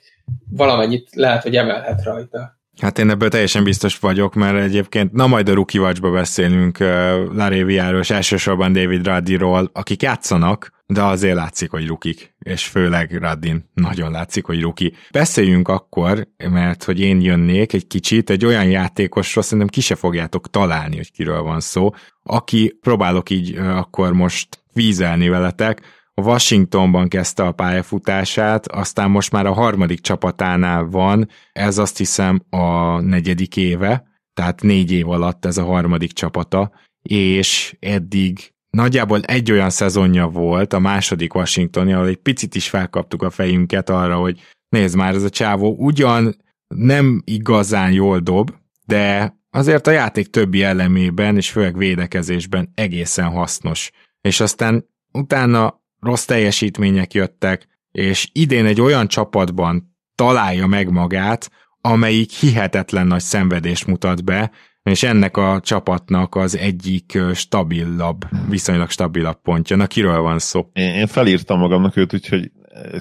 [0.50, 2.59] valamennyit lehet, hogy emelhet rajta.
[2.80, 6.86] Hát én ebből teljesen biztos vagyok, mert egyébként, na majd a Rookie Watch-ba beszélünk uh,
[7.34, 13.70] Laréviáról és elsősorban David Raddiról, akik játszanak, de azért látszik, hogy rukik, és főleg Raddin
[13.74, 14.94] nagyon látszik, hogy ruki.
[15.10, 20.50] Beszéljünk akkor, mert hogy én jönnék egy kicsit, egy olyan játékosról szerintem ki se fogjátok
[20.50, 21.90] találni, hogy kiről van szó,
[22.22, 25.80] aki próbálok így uh, akkor most vízelni veletek,
[26.14, 33.00] Washingtonban kezdte a pályafutását, aztán most már a harmadik csapatánál van, ez azt hiszem a
[33.00, 36.70] negyedik éve, tehát négy év alatt ez a harmadik csapata,
[37.02, 43.22] és eddig nagyjából egy olyan szezonja volt, a második Washingtoni, ahol egy picit is felkaptuk
[43.22, 46.36] a fejünket arra, hogy nézd már, ez a csávó ugyan
[46.74, 48.50] nem igazán jól dob,
[48.86, 53.90] de azért a játék többi elemében, és főleg védekezésben egészen hasznos.
[54.20, 62.30] És aztán utána rossz teljesítmények jöttek, és idén egy olyan csapatban találja meg magát, amelyik
[62.30, 64.50] hihetetlen nagy szenvedést mutat be,
[64.82, 69.76] és ennek a csapatnak az egyik stabilabb, viszonylag stabilabb pontja.
[69.76, 70.70] Na, kiről van szó?
[70.72, 72.50] Én, én felírtam magamnak őt, úgyhogy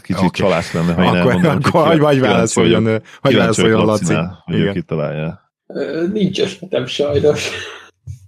[0.01, 0.29] kicsit okay.
[0.29, 1.59] csalás lenne, ha én akkor, elmondom.
[1.63, 4.13] Akkor hagyj vagy válaszoljon, hagyj válaszoljon Laci.
[4.43, 5.53] Hogy ő kitalálja.
[6.13, 7.49] Nincs esetem sajnos.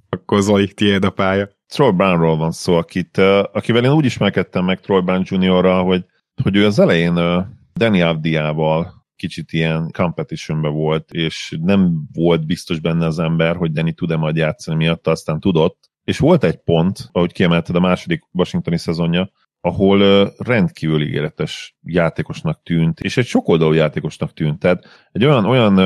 [0.10, 1.50] Akkor Zoli, tiéd a pálya.
[1.72, 3.18] Troy Brownról van szó, akit,
[3.52, 6.06] akivel én úgy ismerkedtem meg Troy Brown Juniorral, hogy,
[6.44, 7.14] hogy ő az elején
[7.74, 13.94] Danny Avdiával kicsit ilyen competitionbe volt, és nem volt biztos benne az ember, hogy Danny
[13.94, 15.90] tud-e majd játszani miatt, aztán tudott.
[16.04, 19.32] És volt egy pont, ahogy kiemelted a második washingtoni szezonja,
[19.62, 24.60] ahol rendkívül ígéretes játékosnak tűnt, és egy sokoldalú játékosnak tűnt.
[24.60, 25.80] Tehát egy olyan, olyan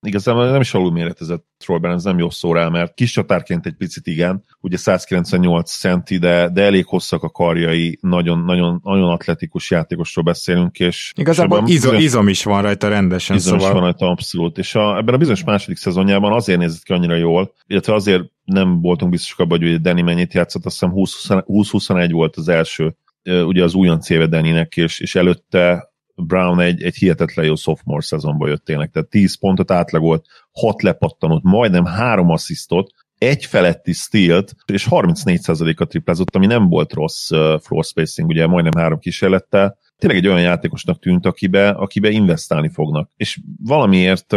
[0.00, 4.06] Igazából nem is alulméretezett Trollben, ez nem jó szó rá, mert kis csatárként egy picit
[4.06, 10.24] igen, ugye 198 centi, de, de elég hosszak a karjai, nagyon, nagyon, nagyon atletikus játékosról
[10.24, 11.12] beszélünk, és...
[11.16, 13.66] Igazából és izom, izom is van rajta rendesen, izom szóval...
[13.66, 17.14] is van rajta, abszolút, és a, ebben a bizonyos második szezonjában azért nézett ki annyira
[17.14, 22.36] jól, illetve azért nem voltunk biztosak abban, hogy Danny mennyit játszott, azt hiszem 20-21 volt
[22.36, 25.92] az első ugye az újonc éve Dannynek, és, és előtte
[26.26, 31.42] Brown egy, egy hihetetlen jó sophomore szezonba jött tényleg, tehát 10 pontot átlagolt, 6 lepattanott,
[31.42, 37.26] majdnem 3 asszisztot, egy feletti stealt, és 34%-a triplázott, ami nem volt rossz
[37.60, 39.78] floor spacing, ugye majdnem három kísérlettel.
[39.96, 43.10] Tényleg egy olyan játékosnak tűnt, akibe, akibe investálni fognak.
[43.16, 44.32] És valamiért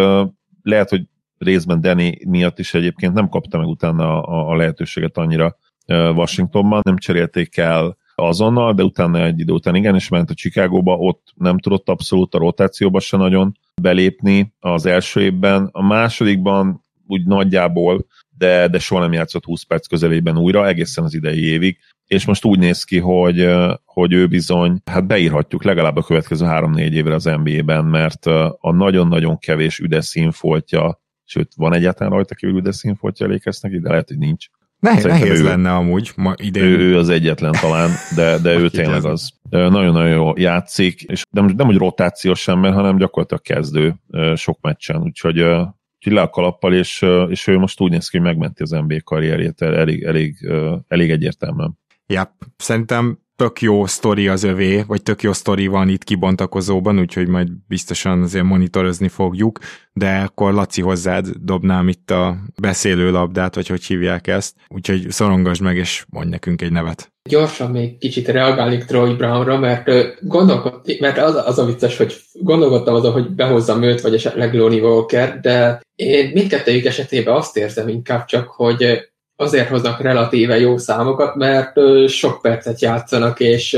[0.61, 1.01] lehet, hogy
[1.37, 6.97] részben Danny miatt is egyébként nem kapta meg utána a, a lehetőséget annyira Washingtonban, nem
[6.97, 11.57] cserélték el azonnal, de utána egy idő után igen, és ment a Chicagóba, ott nem
[11.59, 15.69] tudott abszolút a rotációba se nagyon belépni az első évben.
[15.71, 18.05] A másodikban úgy nagyjából,
[18.37, 22.45] de, de soha nem játszott 20 perc közelében újra, egészen az idei évig, és most
[22.45, 23.49] úgy néz ki, hogy,
[23.85, 28.25] hogy ő bizony, hát beírhatjuk legalább a következő 3-4 évre az NBA-ben, mert
[28.57, 34.07] a nagyon-nagyon kevés üdes színfoltja, sőt, van egyáltalán rajta kívül üdes színfoltja, emlékeznek, de lehet,
[34.07, 34.45] hogy nincs
[34.81, 36.63] Nehéz, nehéz ő, lenne amúgy ma idén.
[36.63, 39.31] Ő, ő az egyetlen talán, de, de ő tényleg az.
[39.49, 43.95] Nagyon-nagyon jó játszik, és nem, nem hogy rotációs ember, hanem gyakorlatilag kezdő
[44.35, 48.25] sok meccsen, úgyhogy, úgyhogy le a kalappal, és, és ő most úgy néz ki, hogy
[48.25, 50.47] megmenti az NBA karrierjét elég, elég,
[50.87, 51.79] elég egyértelműen.
[52.07, 57.27] Ja, szerintem tök jó sztori az övé, vagy tök jó sztori van itt kibontakozóban, úgyhogy
[57.27, 59.59] majd biztosan azért monitorozni fogjuk,
[59.93, 65.61] de akkor Laci hozzád dobnám itt a beszélő labdát, vagy hogy hívják ezt, úgyhogy szorongasd
[65.61, 67.11] meg, és mondj nekünk egy nevet.
[67.29, 72.95] Gyorsan még kicsit reagálnék Troy Brownra, mert gondolkod, mert az, az a vicces, hogy gondolkodtam
[72.95, 78.25] azon, hogy behozzam őt, vagy esetleg Lonnie Walker, de én mindkettőjük esetében azt érzem inkább
[78.25, 79.10] csak, hogy
[79.41, 81.73] azért hoznak relatíve jó számokat, mert
[82.07, 83.73] sok percet játszanak, és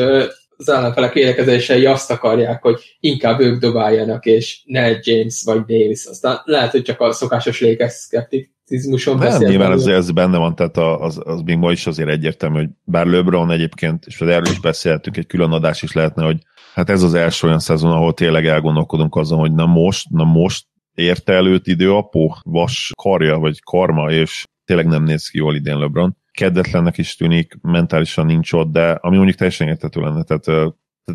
[0.57, 6.05] az ellenfelek védekezései azt akarják, hogy inkább ők dobáljanak, és ne James vagy Davis.
[6.05, 9.47] Aztán lehet, hogy csak a szokásos lékes szkepticizmuson beszél.
[9.47, 13.05] Nyilván az, ez benne van, tehát az, az még ma is azért egyértelmű, hogy bár
[13.05, 16.37] LeBron egyébként, és erről is beszéltük, egy külön adás is lehetne, hogy
[16.73, 20.65] hát ez az első olyan szezon, ahol tényleg elgondolkodunk azon, hogy na most, na most
[20.93, 25.77] érte előtt idő apó, vas karja, vagy karma, és tényleg nem néz ki jól idén
[25.77, 26.17] LeBron.
[26.31, 30.23] Kedvetlennek is tűnik, mentálisan nincs ott, de ami mondjuk teljesen értető lenne.
[30.23, 30.73] Tehát, tehát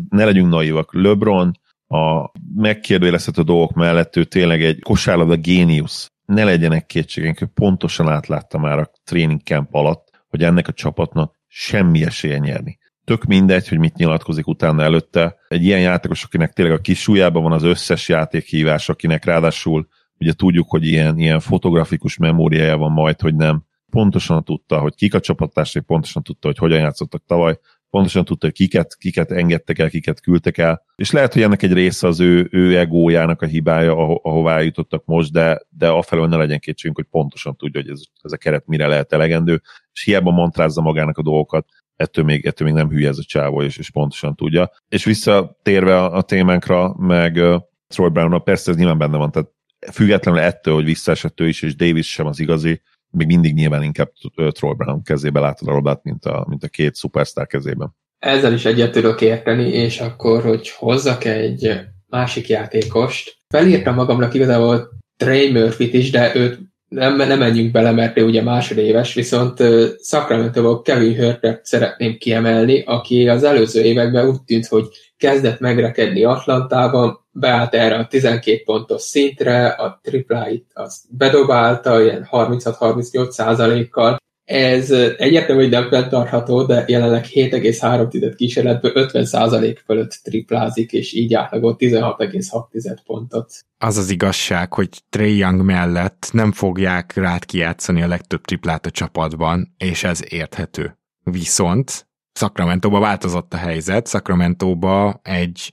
[0.09, 0.93] ne legyünk naivak.
[0.93, 1.51] LeBron
[1.87, 6.11] a megkérdőjelezhető dolgok mellett ő tényleg egy kosárlabda géniusz.
[6.25, 11.35] Ne legyenek kétségeink, ő pontosan átlátta már a training camp alatt, hogy ennek a csapatnak
[11.47, 12.77] semmi esélye nyerni.
[13.03, 15.35] Tök mindegy, hogy mit nyilatkozik utána előtte.
[15.47, 19.87] Egy ilyen játékos, akinek tényleg a kis súlyában van az összes játékhívás, akinek ráadásul
[20.19, 23.63] ugye tudjuk, hogy ilyen, ilyen fotografikus memóriája van majd, hogy nem.
[23.91, 27.57] Pontosan tudta, hogy kik a csapattársai, pontosan tudta, hogy hogyan játszottak tavaly,
[27.89, 31.73] pontosan tudta, hogy kiket, kiket engedtek el, kiket küldtek el, és lehet, hogy ennek egy
[31.73, 36.37] része az ő, ő egójának a hibája, aho, ahová jutottak most, de, de afelől ne
[36.37, 39.61] legyen kétségünk, hogy pontosan tudja, hogy ez, ez a keret mire lehet elegendő,
[39.93, 41.65] és hiába mantrázza magának a dolgokat,
[41.95, 44.71] ettől még, ettől még nem hülye ez a csávó, és, és pontosan tudja.
[44.89, 49.49] És visszatérve a, a témánkra, meg uh, Troy brown persze ez nyilván benne van, tehát
[49.91, 54.11] függetlenül ettől, hogy visszaesett ő is, és Davis sem az igazi, még mindig nyilván inkább
[54.51, 57.95] Troy Brown kezébe látod a labdát, mint a, mint a két szupersztár kezében.
[58.19, 64.89] Ezzel is egyet tudok érteni, és akkor, hogy hozzak egy másik játékost, felírtam magamnak igazából
[65.17, 69.63] Trey murphy is, de őt nem, nem menjünk bele, mert ő ugye másodéves, viszont
[70.03, 74.85] sacramento Kevin Hörtert szeretném kiemelni, aki az előző években úgy tűnt, hogy
[75.17, 83.29] kezdett megrekedni Atlantában, beállt erre a 12 pontos szintre, a tripláit azt bedobálta, ilyen 36-38
[83.29, 84.17] százalékkal.
[84.45, 91.33] Ez egyértelmű, hogy nem fenntartható, de jelenleg 7,3 kísérletből 50 százalék fölött triplázik, és így
[91.33, 93.51] átlagolt 16,6 pontot.
[93.77, 98.91] Az az igazság, hogy Trey Young mellett nem fogják rád kijátszani a legtöbb triplát a
[98.91, 100.97] csapatban, és ez érthető.
[101.23, 105.71] Viszont Sacramento-ba változott a helyzet, Sacramento-ba egy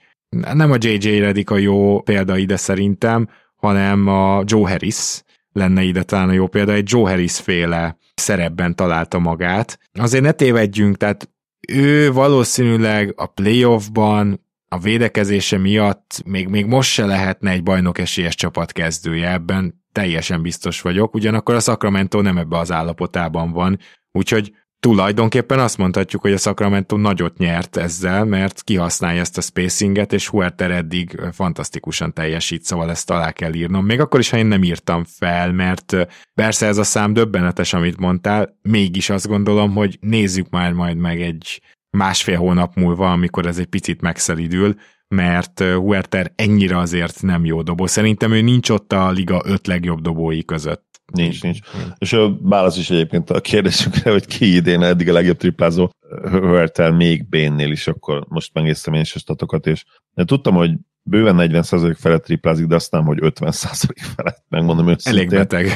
[0.52, 5.22] nem a JJ Redick a jó példa ide szerintem, hanem a Joe Harris
[5.52, 9.78] lenne ide talán a jó példa, egy Joe Harris féle szerepben találta magát.
[9.92, 11.30] Azért ne tévedjünk, tehát
[11.68, 18.34] ő valószínűleg a playoffban a védekezése miatt még, még most se lehetne egy bajnok esélyes
[18.34, 23.78] csapat kezdője, ebben teljesen biztos vagyok, ugyanakkor a Sacramento nem ebbe az állapotában van,
[24.12, 30.12] úgyhogy tulajdonképpen azt mondhatjuk, hogy a Sacramento nagyot nyert ezzel, mert kihasználja ezt a spacinget,
[30.12, 33.84] és Huerter eddig fantasztikusan teljesít, szóval ezt alá kell írnom.
[33.84, 35.96] Még akkor is, ha én nem írtam fel, mert
[36.34, 41.20] persze ez a szám döbbenetes, amit mondtál, mégis azt gondolom, hogy nézzük már majd meg
[41.20, 41.60] egy
[41.90, 44.74] másfél hónap múlva, amikor ez egy picit megszelidül,
[45.08, 47.86] mert Huerter ennyire azért nem jó dobó.
[47.86, 50.95] Szerintem ő nincs ott a liga öt legjobb dobói között.
[51.12, 51.58] Nincs, nincs.
[51.98, 55.90] És a válasz is egyébként a kérdésünkre, hogy ki idén eddig a legjobb triplázó,
[56.22, 59.84] Hörtel még Bénnél is, akkor most megnéztem én is a statokat, és
[60.14, 65.12] de tudtam, hogy bőven 40% felett triplázik, de azt nem, hogy 50% felett, megmondom őszintén.
[65.12, 65.70] Elég beteg.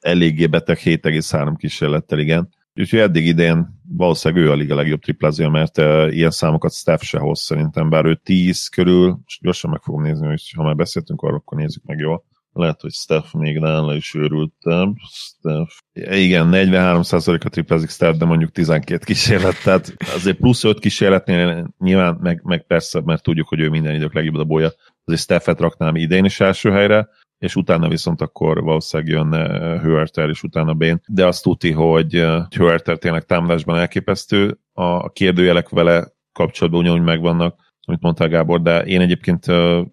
[0.00, 2.48] Eléggé beteg, 7,3 kísérlettel, igen.
[2.74, 7.18] Úgyhogy eddig idén valószínűleg ő a liga legjobb triplázója, mert uh, ilyen számokat Steph se
[7.18, 11.22] hoz szerintem, bár ő 10 körül, most gyorsan meg fogom nézni, hogy ha már beszéltünk
[11.22, 14.94] arról, akkor nézzük meg jól lehet, hogy Steph még nála is őrültem.
[15.10, 15.72] Steph.
[15.92, 22.40] Igen, 43%-a triplázik Steph, de mondjuk 12 kísérlet, tehát azért plusz 5 kísérletnél nyilván, meg,
[22.44, 24.70] meg persze, mert tudjuk, hogy ő minden idők legjobb dobója,
[25.04, 30.42] azért Steph-et raknám idén is első helyre, és utána viszont akkor valószínűleg jönne Hörter, és
[30.42, 31.00] utána Bén.
[31.06, 32.12] De azt tuti, hogy
[32.56, 39.00] Hörter tényleg támadásban elképesztő, a kérdőjelek vele kapcsolatban ugyanúgy megvannak, amit mondtál Gábor, de én
[39.00, 39.46] egyébként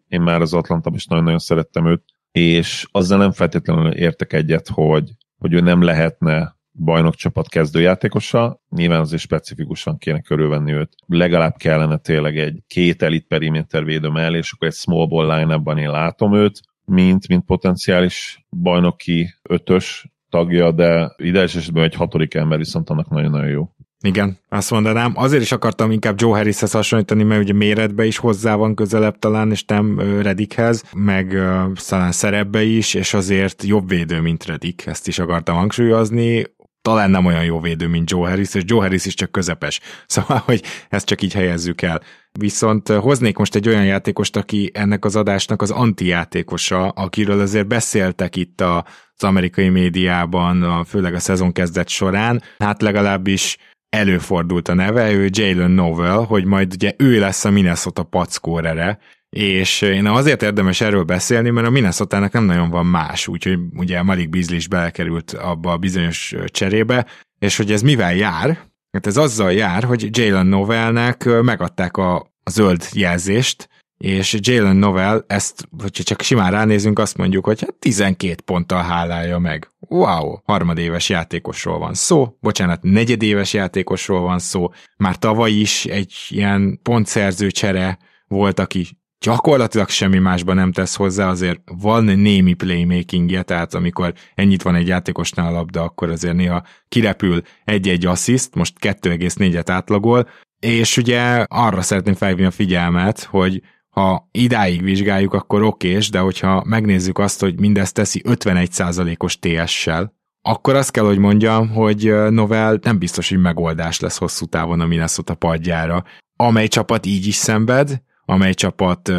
[0.08, 5.12] én már az Atlanta is nagyon-nagyon szerettem őt, és azzal nem feltétlenül értek egyet, hogy,
[5.38, 10.96] hogy ő nem lehetne bajnokcsapat kezdőjátékosa, nyilván azért specifikusan kéne körülvenni őt.
[11.06, 15.82] Legalább kellene tényleg egy két elit periméter védő mellé, és akkor egy small ball line
[15.82, 22.58] én látom őt, mint, mint potenciális bajnoki ötös tagja, de ideális esetben egy hatodik ember
[22.58, 23.70] viszont annak nagyon-nagyon jó.
[24.02, 25.14] Igen, azt mondanám.
[25.16, 29.52] Azért is akartam inkább Joe Harrishez hasonlítani, mert ugye méretbe is hozzá van közelebb talán,
[29.52, 35.08] és nem Redikhez, meg uh, talán szerepbe is, és azért jobb védő, mint Redik, ezt
[35.08, 36.46] is akartam hangsúlyozni
[36.82, 39.80] talán nem olyan jó védő, mint Joe Harris, és Joe Harris is csak közepes.
[40.06, 42.02] Szóval, hogy ezt csak így helyezzük el.
[42.40, 48.36] Viszont hoznék most egy olyan játékost, aki ennek az adásnak az anti-játékosa, akiről azért beszéltek
[48.36, 52.42] itt az amerikai médiában, főleg a szezon kezdet során.
[52.58, 53.58] Hát legalábbis
[53.90, 59.82] előfordult a neve, ő Jalen Novel, hogy majd ugye ő lesz a Minnesota packórere, és
[59.82, 64.30] én azért érdemes erről beszélni, mert a minnesota nem nagyon van más, úgyhogy ugye Malik
[64.30, 67.06] Beasley is belekerült abba a bizonyos cserébe,
[67.40, 68.68] és hogy ez mivel jár?
[68.92, 73.70] Hát ez azzal jár, hogy Jalen Novelnek megadták a, zöld jelzést,
[74.00, 79.40] és Jalen Novel ezt, hogyha csak simán ránézünk, azt mondjuk, hogy hát 12 ponttal hálálja
[79.40, 79.72] meg.
[79.80, 86.80] Wow, harmadéves játékosról van szó, bocsánat, negyedéves játékosról van szó, már tavaly is egy ilyen
[86.84, 87.98] pontszerző csere
[88.28, 88.88] volt, aki
[89.20, 94.88] gyakorlatilag semmi másban nem tesz hozzá, azért van némi playmakingje, tehát amikor ennyit van egy
[94.88, 100.30] játékosnál a labda, akkor azért néha kirepül egy-egy assziszt, most 2,4-et átlagol,
[100.60, 106.64] és ugye arra szeretném felhívni a figyelmet, hogy ha idáig vizsgáljuk, akkor okés, de hogyha
[106.66, 113.00] megnézzük azt, hogy mindezt teszi 51%-os TS-sel, akkor azt kell, hogy mondjam, hogy Novel nem
[113.00, 116.04] biztos, hogy megoldás lesz hosszú távon a Minnesota padjára.
[116.36, 119.10] Amely csapat így is szenved, amely csapat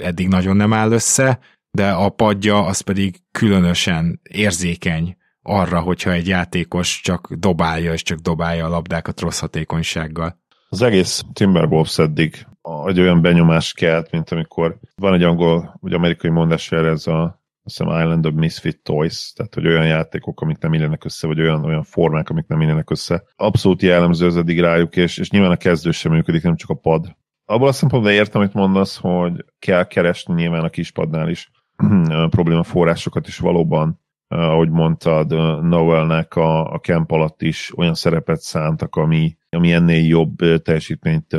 [0.00, 1.38] eddig nagyon nem áll össze,
[1.70, 8.18] de a padja az pedig különösen érzékeny arra, hogyha egy játékos csak dobálja, és csak
[8.18, 10.38] dobálja a labdákat rossz hatékonysággal.
[10.68, 12.46] Az egész Timberwolves eddig
[12.86, 17.42] egy olyan benyomás kelt, mint amikor van egy angol, vagy amerikai mondás erre ez a
[17.66, 21.40] azt hiszem Island of Misfit Toys, tehát hogy olyan játékok, amik nem illenek össze, vagy
[21.40, 23.24] olyan, olyan formák, amik nem illenek össze.
[23.36, 26.74] Abszolút jellemző az eddig rájuk, és, és nyilván a kezdő sem működik, nem csak a
[26.74, 27.16] pad.
[27.44, 31.50] Abból a szempontból értem, amit mondasz, hogy kell keresni nyilván a kispadnál is
[32.30, 35.30] probléma forrásokat is valóban, ahogy mondtad,
[35.62, 41.36] Novelnek a, a camp alatt is olyan szerepet szántak, ami, ami ennél jobb teljesítményt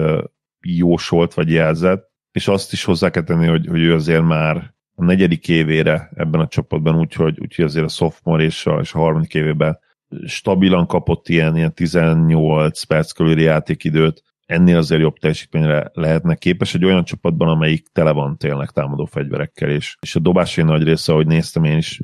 [0.65, 5.03] jósolt vagy jelzett, és azt is hozzá kell tenni, hogy, hogy ő azért már a
[5.03, 9.33] negyedik évére ebben a csapatban, úgyhogy, úgyhogy azért a sophomore és a, és a harmadik
[9.33, 9.79] évében
[10.25, 16.85] stabilan kapott ilyen, ilyen 18 perc körüli játékidőt, ennél azért jobb teljesítményre lehetne képes egy
[16.85, 21.27] olyan csapatban, amelyik tele van tényleg támadó fegyverekkel, és, és a dobásai nagy része, ahogy
[21.27, 21.99] néztem én is,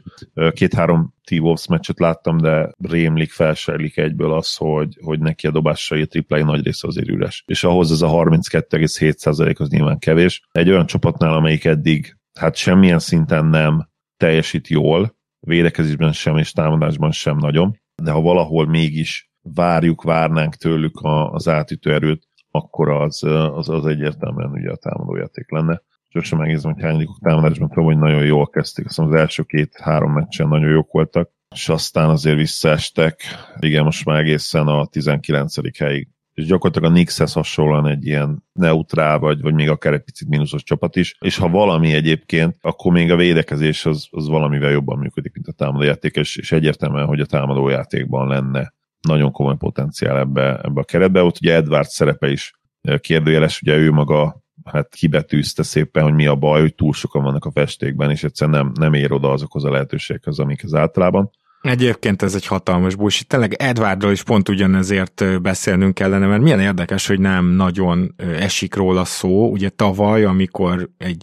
[0.54, 6.06] két-három T-Wolves meccset láttam, de rémlik, felsejlik egyből az, hogy, hogy neki a dobásai, a
[6.06, 7.44] triplái nagy része azért üres.
[7.48, 10.48] És ahhoz ez a 32,7% az nyilván kevés.
[10.52, 17.12] Egy olyan csapatnál, amelyik eddig hát semmilyen szinten nem teljesít jól, védekezésben sem és támadásban
[17.12, 21.00] sem nagyon, de ha valahol mégis várjuk, várnánk tőlük
[21.32, 23.24] az átütő erőt, akkor az,
[23.56, 25.82] az, az egyértelműen ugye a támadójáték lenne.
[26.10, 28.86] Gyorsan megnézem, hogy hányadikok támadásban tudom, hogy nagyon jól kezdték.
[28.86, 33.22] Azt az első két-három meccsen nagyon jók voltak, és aztán azért visszaestek.
[33.60, 35.78] Igen, most már egészen a 19.
[35.78, 40.28] helyig és gyakorlatilag a Knickshez hasonlóan egy ilyen neutrál, vagy, vagy még akár egy picit
[40.28, 44.98] mínuszos csapat is, és ha valami egyébként, akkor még a védekezés az, az valamivel jobban
[44.98, 50.60] működik, mint a támadójáték, és, és egyértelműen, hogy a támadójátékban lenne nagyon komoly potenciál ebbe,
[50.64, 51.24] ebbe a keretbe.
[51.24, 52.54] Ott ugye Edward szerepe is
[53.00, 57.46] kérdőjeles, ugye ő maga hát kibetűzte szépen, hogy mi a baj, hogy túl sokan vannak
[57.46, 61.30] a festékben, és egyszerűen nem, nem ér oda azokhoz a lehetőségekhez, amikhez általában.
[61.62, 63.28] Egyébként ez egy hatalmas bullshit.
[63.28, 69.06] Tényleg Edwardról is pont ugyanezért beszélnünk kellene, mert milyen érdekes, hogy nem nagyon esik róla
[69.06, 69.52] szó.
[69.52, 71.22] Ugye tavaly, amikor egy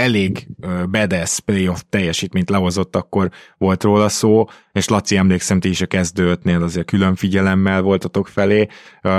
[0.00, 0.48] elég
[0.90, 6.62] badass playoff teljesítményt lehozott, akkor volt róla szó, és Laci, emlékszem, ti is a kezdőtnél
[6.62, 8.66] azért külön figyelemmel voltatok felé,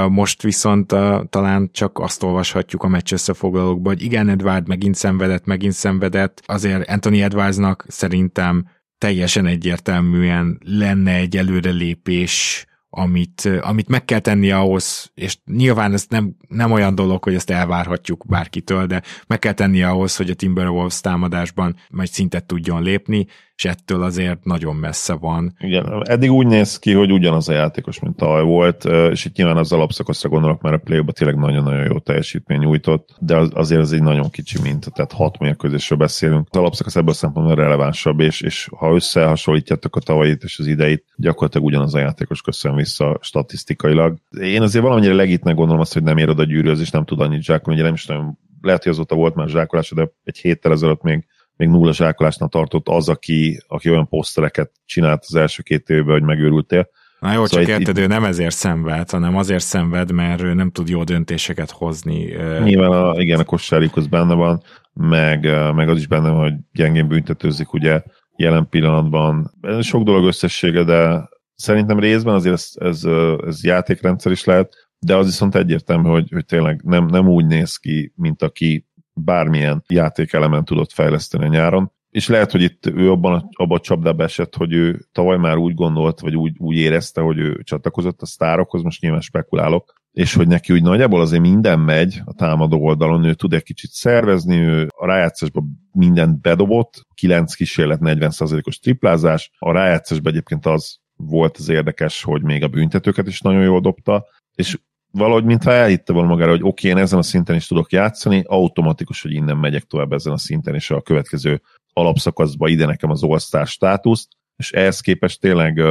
[0.10, 0.96] most viszont
[1.30, 6.90] talán csak azt olvashatjuk a meccs összefoglalókban, hogy igen, Edward megint szenvedett, megint szenvedett, azért
[6.90, 8.66] Anthony Edwardsnak szerintem
[8.98, 16.36] teljesen egyértelműen lenne egy előrelépés amit, amit meg kell tenni ahhoz, és nyilván ez nem,
[16.48, 21.02] nem olyan dolog, hogy ezt elvárhatjuk bárkitől, de meg kell tenni ahhoz, hogy a Timberwolves
[21.02, 23.28] támadásban majd szintet tudjon lépni,
[23.64, 25.56] és ettől azért nagyon messze van.
[25.60, 29.58] Igen, eddig úgy néz ki, hogy ugyanaz a játékos, mint tavaly volt, és itt nyilván
[29.58, 33.92] az alapszakaszra gondolok, mert a play tényleg nagyon-nagyon jó teljesítmény nyújtott, de az, azért ez
[33.92, 36.48] egy nagyon kicsi mint, tehát hat mérkőzésről beszélünk.
[36.50, 41.06] Az alapszakasz ebből a szempontból relevánsabb, és, és ha összehasonlítjátok a tavalyit és az ideit,
[41.16, 44.18] gyakorlatilag ugyanaz a játékos köszön vissza statisztikailag.
[44.42, 47.44] Én azért valamennyire legitnek gondolom azt, hogy nem ér oda gyűrűz, és nem tud annyit
[47.44, 51.02] zsákolni, ugye nem is nagyon lehet, hogy azóta volt már zsákolása, de egy héttel ezelőtt
[51.02, 51.26] még
[51.62, 56.24] még nulla zsákolásnál tartott az, aki, aki olyan posztereket csinált az első két évben, hogy
[56.24, 56.90] megőrültél.
[57.20, 60.72] Na jó, szóval csak érted, ő nem ezért szenved, hanem azért szenved, mert ő nem
[60.72, 62.36] tud jó döntéseket hozni.
[62.64, 64.62] Nyilván a, igen, a kosárjuk az benne van,
[64.94, 65.44] meg,
[65.76, 68.04] meg az is benne van, hogy gyengén büntetőzik ugye
[68.36, 69.52] jelen pillanatban.
[69.62, 73.04] Ez sok dolog összessége, de szerintem részben azért ez, ez,
[73.48, 77.78] ez játékrendszer is lehet, de az viszont egyértelmű, hogy, hogy tényleg nem, nem úgy néz
[77.78, 83.34] ki, mint aki bármilyen játékelemen tudott fejleszteni a nyáron, és lehet, hogy itt ő abban
[83.34, 87.22] a, abban a csapdába esett, hogy ő tavaly már úgy gondolt, vagy úgy, úgy érezte,
[87.22, 91.80] hogy ő csatlakozott a sztárokhoz, most nyilván spekulálok, és hogy neki úgy nagyjából azért minden
[91.80, 97.54] megy a támadó oldalon, ő tud egy kicsit szervezni, ő a rájátszásban mindent bedobott, 9
[97.54, 103.42] kísérlet, 40%-os triplázás, a rájátszásban egyébként az volt az érdekes, hogy még a büntetőket is
[103.42, 104.78] nagyon jól dobta, és
[105.12, 108.44] valahogy mintha elhitte volna magára, hogy oké, okay, én ezen a szinten is tudok játszani,
[108.48, 111.62] automatikus, hogy innen megyek tovább ezen a szinten, és a következő
[111.94, 115.82] alapszakaszba ide nekem az all státuszt, és ehhez képest tényleg,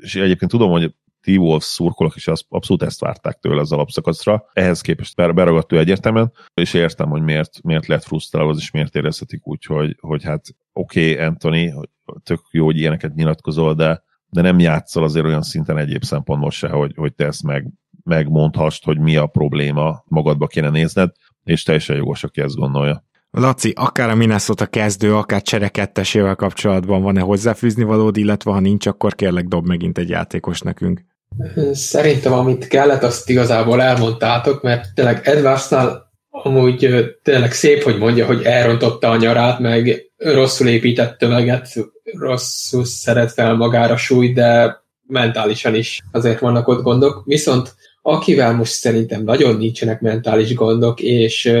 [0.00, 4.44] és egyébként tudom, hogy T-Wolves szurkolók is az, abszolút ezt várták tőle az alapszakaszra.
[4.52, 9.46] Ehhez képest beragadt ő egyértelműen, és értem, hogy miért, miért lett frusztrálva, és miért érezhetik
[9.46, 11.74] úgy, hogy, hogy hát oké, okay, Anthony,
[12.22, 16.68] tök jó, hogy ilyeneket nyilatkozol, de, de nem játszol azért olyan szinten egyéb szempontból se,
[16.68, 17.68] hogy, hogy te ezt meg,
[18.04, 21.10] megmondhast, hogy mi a probléma, magadba kéne nézned,
[21.44, 23.04] és teljesen jogos, aki ezt gondolja.
[23.30, 29.14] Laci, akár a Minnesota kezdő, akár cserekettesével kapcsolatban van-e hozzáfűzni valód, illetve ha nincs, akkor
[29.14, 31.04] kérlek dob megint egy játékos nekünk.
[31.72, 36.88] Szerintem amit kellett, azt igazából elmondtátok, mert tényleg Edwardsnál amúgy
[37.22, 41.68] tényleg szép, hogy mondja, hogy elrontotta a nyarát, meg rosszul épített tömeget,
[42.04, 47.22] rosszul szeret fel magára súly, de mentálisan is azért vannak ott gondok.
[47.24, 51.52] Viszont akivel most szerintem nagyon nincsenek mentális gondok, és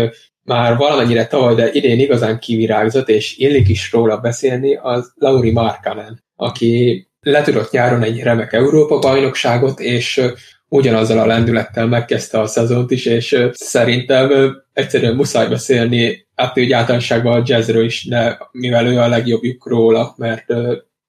[0.42, 6.24] már valamennyire tavaly, de idén igazán kivirágzott, és illik is róla beszélni, az Lauri Markanen,
[6.36, 10.20] aki letudott nyáron egy remek Európa-bajnokságot, és
[10.68, 17.40] ugyanazzal a lendülettel megkezdte a szezont is, és szerintem egyszerűen muszáj beszélni, hát úgy általánosságban
[17.40, 20.44] a jazzről is, de mivel ő a legjobbjuk róla, mert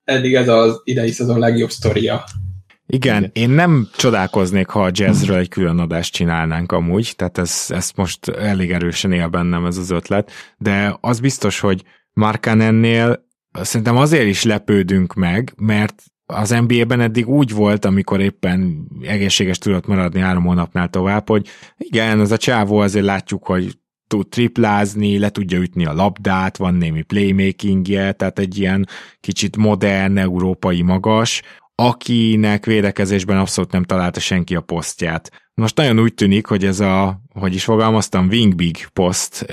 [0.03, 2.23] eddig ez az idei szezon legjobb sztoria.
[2.93, 7.91] Igen, én nem csodálkoznék, ha a jazzről egy külön adást csinálnánk amúgy, tehát ez, ez
[7.95, 11.83] most elég erősen él bennem ez az ötlet, de az biztos, hogy
[12.41, 19.57] ennél szerintem azért is lepődünk meg, mert az NBA-ben eddig úgy volt, amikor éppen egészséges
[19.57, 25.19] tudott maradni három hónapnál tovább, hogy igen, az a csávó azért látjuk, hogy tud triplázni,
[25.19, 28.87] le tudja ütni a labdát, van némi playmakingje, tehát egy ilyen
[29.19, 31.41] kicsit modern, európai magas,
[31.87, 35.31] akinek védekezésben abszolút nem találta senki a posztját.
[35.53, 39.45] Most nagyon úgy tűnik, hogy ez a, hogy is fogalmaztam, wing big poszt,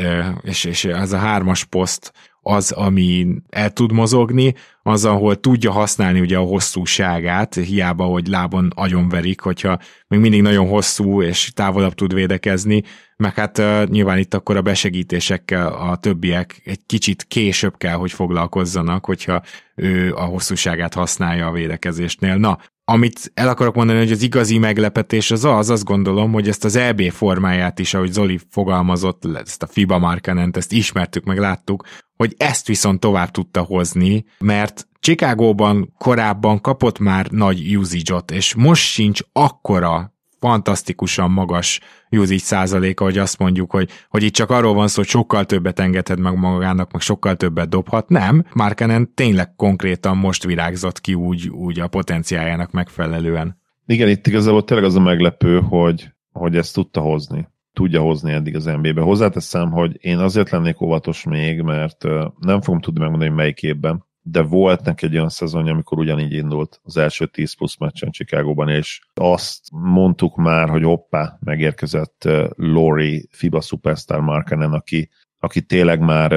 [0.43, 6.21] és, és ez a hármas poszt az, ami el tud mozogni, az, ahol tudja használni
[6.21, 12.15] ugye a hosszúságát, hiába, hogy lábon agyonverik, hogyha még mindig nagyon hosszú és távolabb tud
[12.15, 12.83] védekezni,
[13.19, 19.05] meg hát nyilván itt akkor a besegítésekkel a többiek egy kicsit később kell, hogy foglalkozzanak,
[19.05, 19.43] hogyha
[19.75, 22.37] ő a hosszúságát használja a védekezésnél.
[22.37, 26.65] Na, amit el akarok mondani, hogy az igazi meglepetés az az, azt gondolom, hogy ezt
[26.65, 31.87] az EB formáját is, ahogy Zoli fogalmazott, ezt a FIBA Markanent, ezt ismertük, meg láttuk,
[32.17, 38.83] hogy ezt viszont tovább tudta hozni, mert Chicagóban korábban kapott már nagy usage és most
[38.83, 41.81] sincs akkora fantasztikusan magas
[42.11, 45.79] usage százaléka, hogy azt mondjuk, hogy, hogy itt csak arról van szó, hogy sokkal többet
[45.79, 48.09] engedhet meg magának, meg sokkal többet dobhat.
[48.09, 53.61] Nem, Markenen tényleg konkrétan most virágzott ki úgy, úgy a potenciájának megfelelően.
[53.87, 58.57] Igen, itt igazából tényleg az a meglepő, hogy, hogy ezt tudta hozni tudja hozni eddig
[58.57, 59.01] az NBA-be.
[59.01, 62.05] Hozzáteszem, hogy én azért lennék óvatos még, mert
[62.39, 66.33] nem fogom tudni megmondani, hogy melyik évben, de volt neki egy olyan szezonja, amikor ugyanígy
[66.33, 73.29] indult az első 10 plusz meccsen Chicagóban, és azt mondtuk már, hogy hoppá, megérkezett Lori
[73.31, 76.33] FIBA Superstar Markenen, aki, aki tényleg már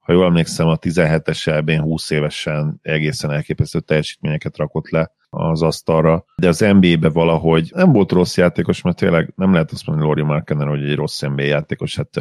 [0.00, 6.24] ha jól emlékszem, a 17-es elbén 20 évesen egészen elképesztő teljesítményeket rakott le az asztalra,
[6.36, 10.22] de az NBA-be valahogy nem volt rossz játékos, mert tényleg nem lehet azt mondani Lori
[10.22, 12.20] Markenen, hogy egy rossz NBA játékos, hát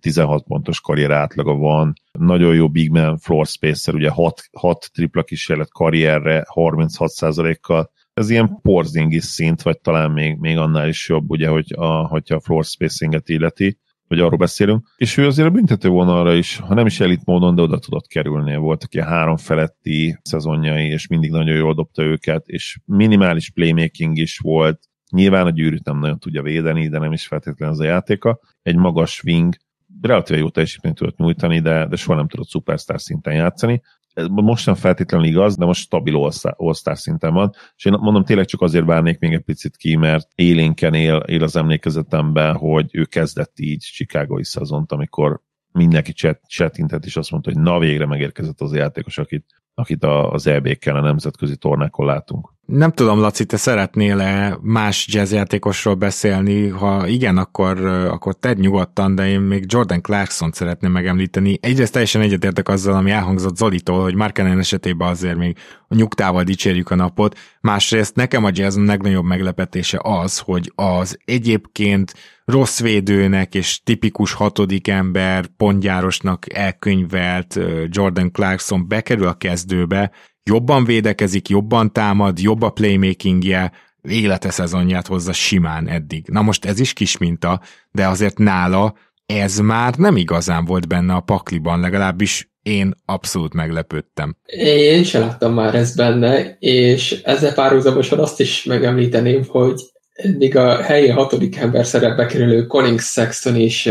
[0.00, 5.22] 16 pontos karrier átlaga van, nagyon jó big man floor spacer, ugye 6, 6 tripla
[5.22, 11.48] kísérlet karrierre 36%-kal, ez ilyen Porzingis szint, vagy talán még, még annál is jobb, ugye,
[11.48, 15.88] hogy a, hogyha a floor spacinget illeti hogy arról beszélünk, és ő azért a büntető
[15.88, 18.56] vonalra is, ha nem is elit módon, de oda tudott kerülni.
[18.56, 24.38] Voltak ilyen három feletti szezonjai, és mindig nagyon jól dobta őket, és minimális playmaking is
[24.38, 24.80] volt.
[25.10, 28.40] Nyilván a gyűrűt nem nagyon tudja védeni, de nem is feltétlenül az a játéka.
[28.62, 29.54] Egy magas wing,
[30.00, 33.82] relatíve jó teljesítményt tudott nyújtani, de, de soha nem tudott superstar szinten játszani.
[34.30, 36.16] Most nem feltétlenül igaz, de most stabil
[36.56, 40.28] all szinten van, és én mondom, tényleg csak azért várnék még egy picit ki, mert
[40.34, 45.40] élénken él, él az emlékezetemben, hogy ő kezdett így Chicago-i szezont, amikor
[45.72, 46.12] mindenki
[46.46, 49.44] csetintett, és azt mondta, hogy na végre megérkezett az játékos, akit,
[49.78, 52.54] akit az EB-kkel a nemzetközi tornákon látunk.
[52.66, 56.68] Nem tudom, Laci, te szeretnél-e más jazzjátékosról beszélni?
[56.68, 61.58] Ha igen, akkor, akkor tedd nyugodtan, de én még Jordan Clarkson szeretném megemlíteni.
[61.62, 65.56] Egyrészt teljesen egyetértek azzal, ami elhangzott Zolitól, hogy Markenen esetében azért még
[65.88, 67.38] a nyugtával dicsérjük a napot.
[67.60, 72.14] Másrészt nekem a jazz legnagyobb meglepetése az, hogy az egyébként
[72.44, 77.58] rossz védőnek és tipikus hatodik ember, pontgyárosnak elkönyvelt
[77.88, 79.34] Jordan Clarkson bekerül a
[79.66, 80.10] kezdőbe,
[80.42, 83.72] jobban védekezik, jobban támad, jobb a playmakingje,
[84.08, 86.24] élete szezonját hozza simán eddig.
[86.28, 87.60] Na most ez is kis minta,
[87.92, 88.94] de azért nála
[89.26, 94.36] ez már nem igazán volt benne a pakliban, legalábbis én abszolút meglepődtem.
[94.46, 99.80] Én sem láttam már ezt benne, és ezzel párhuzamosan azt is megemlíteném, hogy
[100.12, 103.88] eddig a helyi hatodik ember szerepbe kerülő Collins Sexton is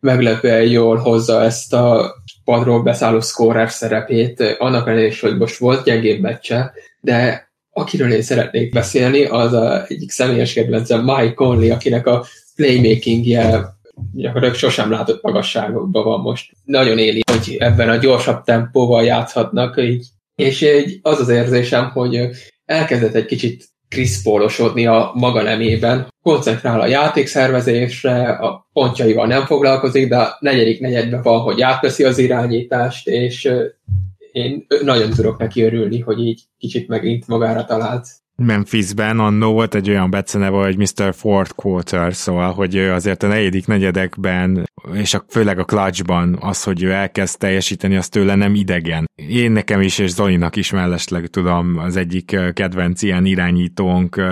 [0.00, 6.20] meglepően jól hozza ezt a padról beszálló scorer szerepét, annak ellenére hogy most volt gyengébb
[6.20, 12.24] meccse, de akiről én szeretnék beszélni, az a egyik személyes kedvencem Mike Conley, akinek a
[12.56, 13.74] playmakingje
[14.12, 16.52] gyakorlatilag sosem látott magasságokban van most.
[16.64, 22.28] Nagyon éli, hogy ebben a gyorsabb tempóval játszhatnak, így, és így az az érzésem, hogy
[22.64, 30.16] elkezdett egy kicsit kriszpólosodni a maga nemében, koncentrál a játékszervezésre, a pontjaival nem foglalkozik, de
[30.16, 33.52] a negyedik negyedben van, hogy átveszi az irányítást, és
[34.32, 38.06] én nagyon tudok neki örülni, hogy így kicsit megint magára talált.
[38.42, 41.14] Memphisben annó volt egy olyan beceneve, hogy Mr.
[41.14, 46.82] Fourth Quarter, szóval, hogy azért a negyedik negyedekben, és a, főleg a clutchban az, hogy
[46.82, 49.10] ő elkezd teljesíteni, az tőle nem idegen.
[49.14, 54.22] Én nekem is, és Zolinak is mellesleg tudom, az egyik kedvenc ilyen irányítónk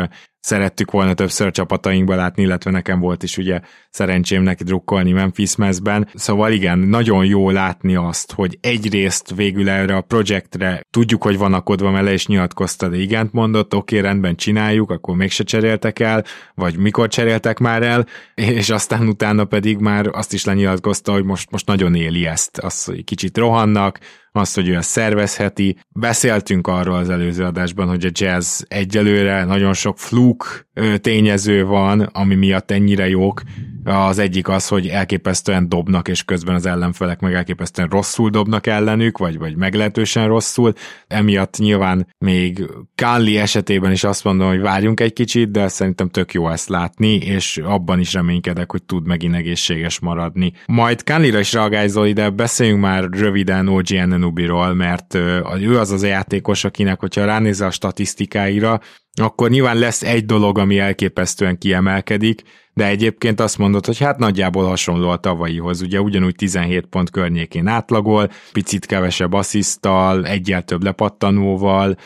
[0.41, 3.61] szerettük volna többször csapatainkba látni, illetve nekem volt is ugye
[3.91, 6.09] szerencsém neki drukkolni Memphis mezben.
[6.14, 11.55] Szóval igen, nagyon jó látni azt, hogy egyrészt végül erre a projektre tudjuk, hogy van
[11.55, 16.24] akodva mele, és nyilatkozta, de igent mondott, oké, okay, rendben csináljuk, akkor mégse cseréltek el,
[16.55, 21.51] vagy mikor cseréltek már el, és aztán utána pedig már azt is lenyilatkozta, hogy most,
[21.51, 23.99] most nagyon éli ezt, az, hogy kicsit rohannak,
[24.33, 25.79] azt, hogy ő ezt szervezheti.
[25.89, 30.68] Beszéltünk arról az előző adásban, hogy a jazz egyelőre nagyon sok fluk
[31.01, 33.43] tényező van, ami miatt ennyire jók.
[33.85, 39.18] Az egyik az, hogy elképesztően dobnak, és közben az ellenfelek meg elképesztően rosszul dobnak ellenük,
[39.18, 40.72] vagy, vagy meglehetősen rosszul.
[41.07, 46.33] Emiatt nyilván még Kálli esetében is azt mondom, hogy várjunk egy kicsit, de szerintem tök
[46.33, 50.53] jó ezt látni, és abban is reménykedek, hogy tud megint egészséges maradni.
[50.66, 55.14] Majd Kálira is reagálj Zoli, de beszéljünk már röviden OG Anunobiról, mert
[55.61, 58.81] ő az az játékos, akinek, hogyha ránézel a statisztikáira,
[59.19, 62.43] akkor nyilván lesz egy dolog, ami elképesztően kiemelkedik,
[62.75, 67.66] de egyébként azt mondod, hogy hát nagyjából hasonló a tavalyihoz, ugye ugyanúgy 17 pont környékén
[67.66, 71.97] átlagol, picit kevesebb asszisztal, egyel több lepattanóval,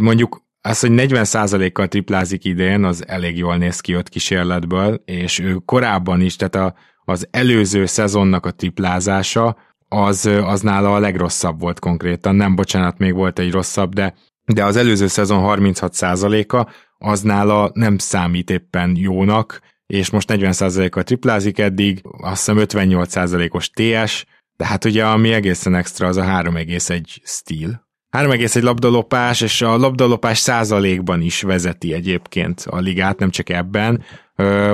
[0.00, 5.54] mondjuk az, hogy 40%-kal triplázik idén, az elég jól néz ki ott kísérletből, és ő
[5.64, 9.56] korábban is, tehát a, az előző szezonnak a triplázása,
[9.88, 12.34] az, az nála a legrosszabb volt konkrétan.
[12.34, 14.14] Nem, bocsánat, még volt egy rosszabb, de
[14.52, 21.58] de az előző szezon 36%-a az nála nem számít éppen jónak, és most 40%-kal triplázik
[21.58, 24.24] eddig, azt hiszem 58%-os TS,
[24.56, 27.86] de hát ugye ami egészen extra az a 3,1 stíl.
[28.16, 34.02] 3,1 labdalopás, és a labdalopás százalékban is vezeti egyébként a ligát, nem csak ebben.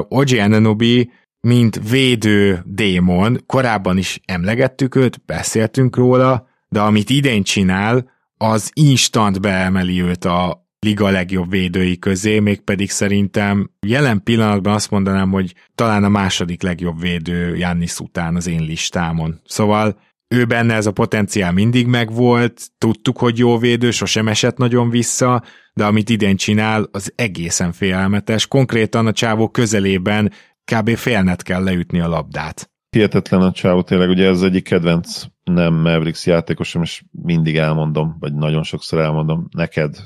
[0.08, 1.10] Oji Ananobi,
[1.40, 9.40] mint védő démon, korábban is emlegettük őt, beszéltünk róla, de amit idén csinál, az instant
[9.40, 16.04] beemeli őt a liga legjobb védői közé, mégpedig szerintem jelen pillanatban azt mondanám, hogy talán
[16.04, 19.40] a második legjobb védő Jannis után az én listámon.
[19.44, 24.90] Szóval ő benne ez a potenciál mindig megvolt, tudtuk, hogy jó védő, sosem esett nagyon
[24.90, 25.42] vissza,
[25.74, 28.46] de amit idén csinál, az egészen félelmetes.
[28.46, 30.32] Konkrétan a csávó közelében
[30.72, 30.96] kb.
[30.96, 32.73] félnet kell leütni a labdát.
[32.94, 38.34] Hihetetlen a csávó, tényleg ugye ez egyik kedvenc nem Mavericks játékosom, és mindig elmondom, vagy
[38.34, 39.96] nagyon sokszor elmondom, neked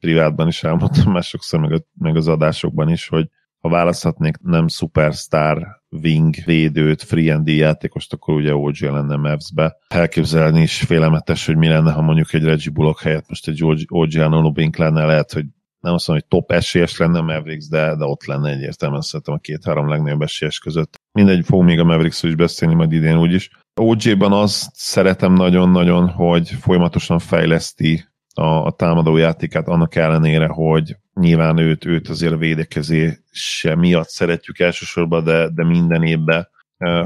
[0.00, 3.28] privátban is elmondtam, már sokszor meg, meg az adásokban is, hogy
[3.58, 5.66] ha választhatnék nem superstar
[6.02, 9.76] wing védőt, free and játékost, akkor ugye OG lenne Mavs-be.
[9.88, 14.16] Elképzelni is félelmetes, hogy mi lenne, ha mondjuk egy Reggie Bullock helyett most egy OG
[14.16, 15.44] Anonobink lenne, lehet, hogy
[15.80, 19.38] nem azt mondom, hogy top esélyes lenne Mavericks, de, de ott lenne egyértelműen szerintem a
[19.38, 20.94] két-három legnagyobb esélyes között.
[21.12, 23.50] Mindegy, fog még a mavericks is beszélni majd idén úgyis.
[23.80, 28.04] OG-ban azt szeretem nagyon-nagyon, hogy folyamatosan fejleszti
[28.34, 34.58] a, a támadó játékát, annak ellenére, hogy nyilván őt, őt azért a védekezése miatt szeretjük
[34.58, 36.48] elsősorban, de, de minden évben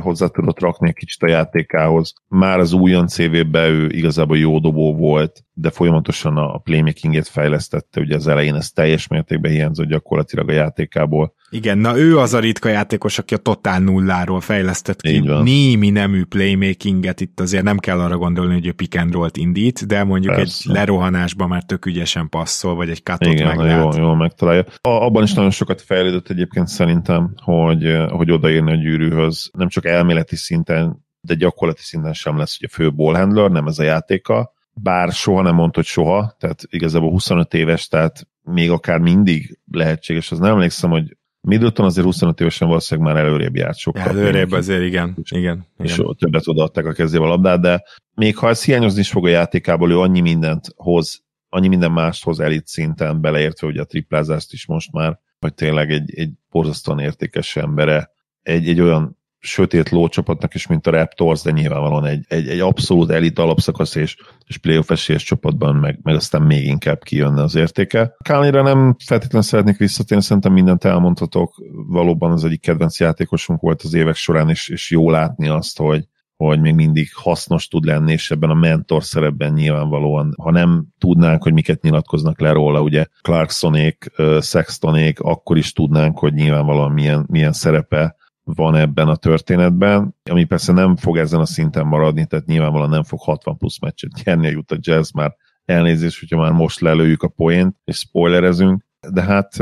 [0.00, 2.12] hozzá tudott rakni egy kicsit a játékához.
[2.28, 8.16] Már az újon CV-ben ő igazából jó dobó volt, de folyamatosan a playmakingét fejlesztette, ugye
[8.16, 11.34] az elején ez teljes mértékben hiányzott gyakorlatilag a játékából.
[11.54, 16.24] Igen, na ő az a ritka játékos, aki a totál nulláról fejlesztett ki némi nemű
[16.24, 20.34] playmakinget, itt azért nem kell arra gondolni, hogy ő pick and roll indít, de mondjuk
[20.34, 20.70] Persze.
[20.70, 23.80] egy lerohanásban már tök ügyesen passzol, vagy egy cutot Igen, meglát.
[23.80, 24.64] Jól, jól megtalálja.
[24.80, 29.86] A, abban is nagyon sokat fejlődött egyébként szerintem, hogy, hogy odaérni a gyűrűhöz, nem csak
[29.86, 35.12] elméleti szinten, de gyakorlati szinten sem lesz ugye fő ballhandler, nem ez a játéka, bár
[35.12, 40.30] soha nem mondta, hogy soha, tehát igazából 25 éves, tehát még akár mindig lehetséges.
[40.30, 44.02] Az nem emlékszem, hogy Middleton azért 25 évesen valószínűleg már előrébb járt sokkal.
[44.02, 45.16] Előrébb azért, igen.
[45.30, 46.14] igen, és igen.
[46.18, 47.82] többet odaadták a kezébe a labdát, de
[48.14, 52.24] még ha ez hiányozni is fog a játékából, ő annyi mindent hoz, annyi minden mást
[52.24, 56.98] hoz elit szinten, beleértve ugye a triplázást is most már, hogy tényleg egy, egy borzasztóan
[56.98, 58.10] értékes embere,
[58.42, 63.10] egy, egy olyan sötét lócsapatnak is, mint a Raptors, de nyilvánvalóan egy, egy, egy abszolút
[63.10, 64.16] elit alapszakasz és,
[64.46, 68.14] és playoff esélyes csapatban meg, meg aztán még inkább kijönne az értéke.
[68.24, 71.54] Kálnira nem feltétlenül szeretnék visszatérni, szerintem mindent elmondhatok.
[71.88, 76.04] Valóban az egyik kedvenc játékosunk volt az évek során, és, és jó látni azt, hogy,
[76.36, 81.42] hogy még mindig hasznos tud lenni, és ebben a mentor szerepben nyilvánvalóan, ha nem tudnánk,
[81.42, 87.52] hogy miket nyilatkoznak le róla, ugye Clarksonék, Sextonék, akkor is tudnánk, hogy nyilvánvalóan milyen, milyen
[87.52, 92.90] szerepe van ebben a történetben, ami persze nem fog ezen a szinten maradni, tehát nyilvánvalóan
[92.90, 95.34] nem fog 60 plusz meccset nyerni a Utah Jazz, már
[95.64, 99.56] elnézést, hogyha már most lelőjük a poént, és spoilerezünk, de hát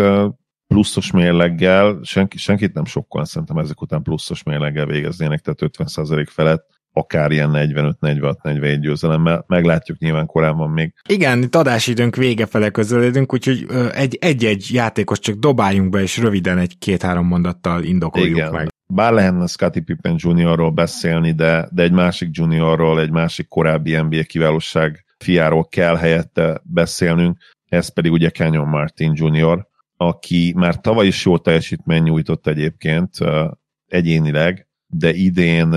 [0.67, 6.67] pluszos mérleggel, senki, senkit nem sokkal szerintem ezek után pluszos mérleggel végeznének, tehát 50% felett,
[6.93, 9.45] akár ilyen 45-46-41 győzelemmel.
[9.47, 10.95] Meglátjuk nyilván korábban még.
[11.09, 13.67] Igen, itt adásidőnk vége fele közeledünk, úgyhogy
[14.21, 18.53] egy-egy játékos csak dobáljunk be, és röviden egy-két-három mondattal indokoljuk Igen.
[18.53, 18.69] meg.
[18.95, 24.23] Bár lehetne Scottie Pippen juniorról beszélni, de, de egy másik juniorról, egy másik korábbi NBA
[24.23, 27.39] kiválóság fiáról kell helyette beszélnünk,
[27.69, 29.67] ez pedig ugye Kenyon Martin Jr.,
[29.97, 33.17] aki már tavaly is jó teljesítmény nyújtott egyébként
[33.87, 35.75] egyénileg, de idén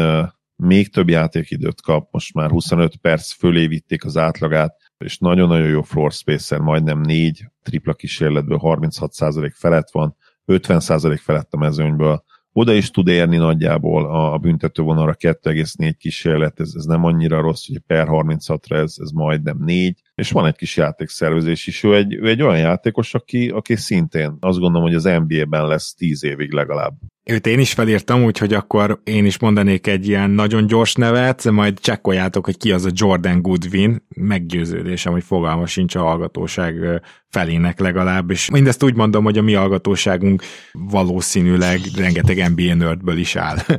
[0.56, 5.82] még több játékidőt kap, most már 25 perc fölé vitték az átlagát, és nagyon-nagyon jó
[5.82, 10.16] floor spacer, majdnem négy tripla kísérletből 36% felett van,
[10.48, 12.24] 50% felett a mezőnyből,
[12.58, 17.80] oda is tud érni nagyjából a büntetővonalra 2,4 kísérlet, ez, ez nem annyira rossz, hogy
[17.88, 21.84] per 36-ra ez, ez majdnem 4, és van egy kis játékszervezés is.
[21.84, 25.94] Ő egy, ő egy olyan játékos, aki, aki szintén azt gondolom, hogy az NBA-ben lesz
[25.94, 26.94] 10 évig legalább.
[27.28, 31.80] Őt én is felírtam, úgyhogy akkor én is mondanék egy ilyen nagyon gyors nevet, majd
[31.80, 36.76] csekkoljátok, hogy ki az a Jordan Goodwin, meggyőződésem, hogy fogalma sincs a hallgatóság
[37.30, 43.36] felének legalább, és mindezt úgy mondom, hogy a mi hallgatóságunk valószínűleg rengeteg NBA nerdből is
[43.36, 43.58] áll.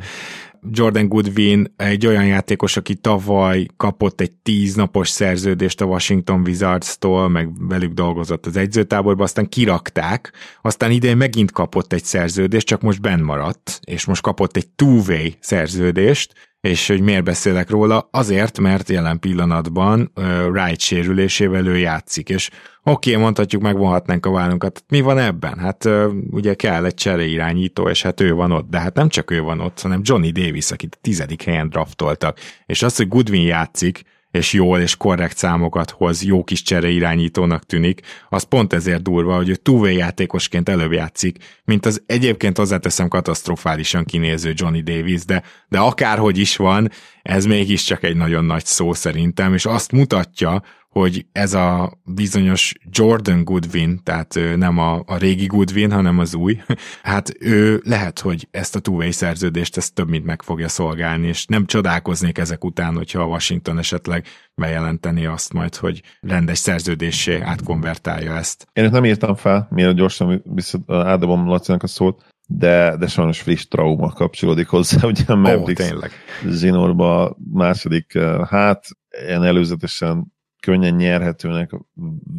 [0.70, 7.68] Jordan Goodwin egy olyan játékos, aki tavaly kapott egy tíznapos szerződést a Washington Wizards-tól, meg
[7.68, 13.22] velük dolgozott az egyzőtáborban, aztán kirakták, aztán idén megint kapott egy szerződést, csak most benn
[13.22, 16.34] maradt, és most kapott egy two-way szerződést,
[16.66, 18.08] és hogy miért beszélek róla?
[18.10, 22.50] Azért, mert jelen pillanatban uh, Wright sérülésével ő játszik, és
[22.82, 24.84] oké, okay, mondhatjuk, megvonhatnánk a vállunkat.
[24.88, 25.58] Mi van ebben?
[25.58, 29.30] Hát uh, ugye kell egy cseréirányító, és hát ő van ott, de hát nem csak
[29.30, 32.38] ő van ott, hanem Johnny Davis, akit a tizedik helyen draftoltak.
[32.66, 34.02] És az, hogy Goodwin játszik,
[34.37, 39.37] és jól és korrekt számokat hoz, jó kis csere irányítónak tűnik, az pont ezért durva,
[39.37, 45.43] hogy ő two játékosként előbb játszik, mint az egyébként hozzáteszem katasztrofálisan kinéző Johnny Davis, de,
[45.68, 46.91] de akárhogy is van,
[47.22, 50.62] ez mégiscsak egy nagyon nagy szó szerintem, és azt mutatja,
[50.99, 56.61] hogy ez a bizonyos Jordan Goodwin, tehát nem a, a régi Goodwin, hanem az új,
[57.03, 61.47] hát ő lehet, hogy ezt a two szerződést ezt több mint meg fogja szolgálni, és
[61.47, 68.36] nem csodálkoznék ezek után, hogyha a Washington esetleg bejelenteni azt majd, hogy rendes szerződésé átkonvertálja
[68.36, 68.66] ezt.
[68.72, 73.66] Én nem írtam fel, miért gyorsan vissza átadom Lacinak a szót, de, de sajnos friss
[73.66, 76.09] trauma kapcsolódik hozzá, ugye a Mavericks oh,
[76.47, 78.18] Zinorba második,
[78.49, 78.84] hát
[79.26, 80.34] ilyen előzetesen
[80.66, 81.70] könnyen nyerhetőnek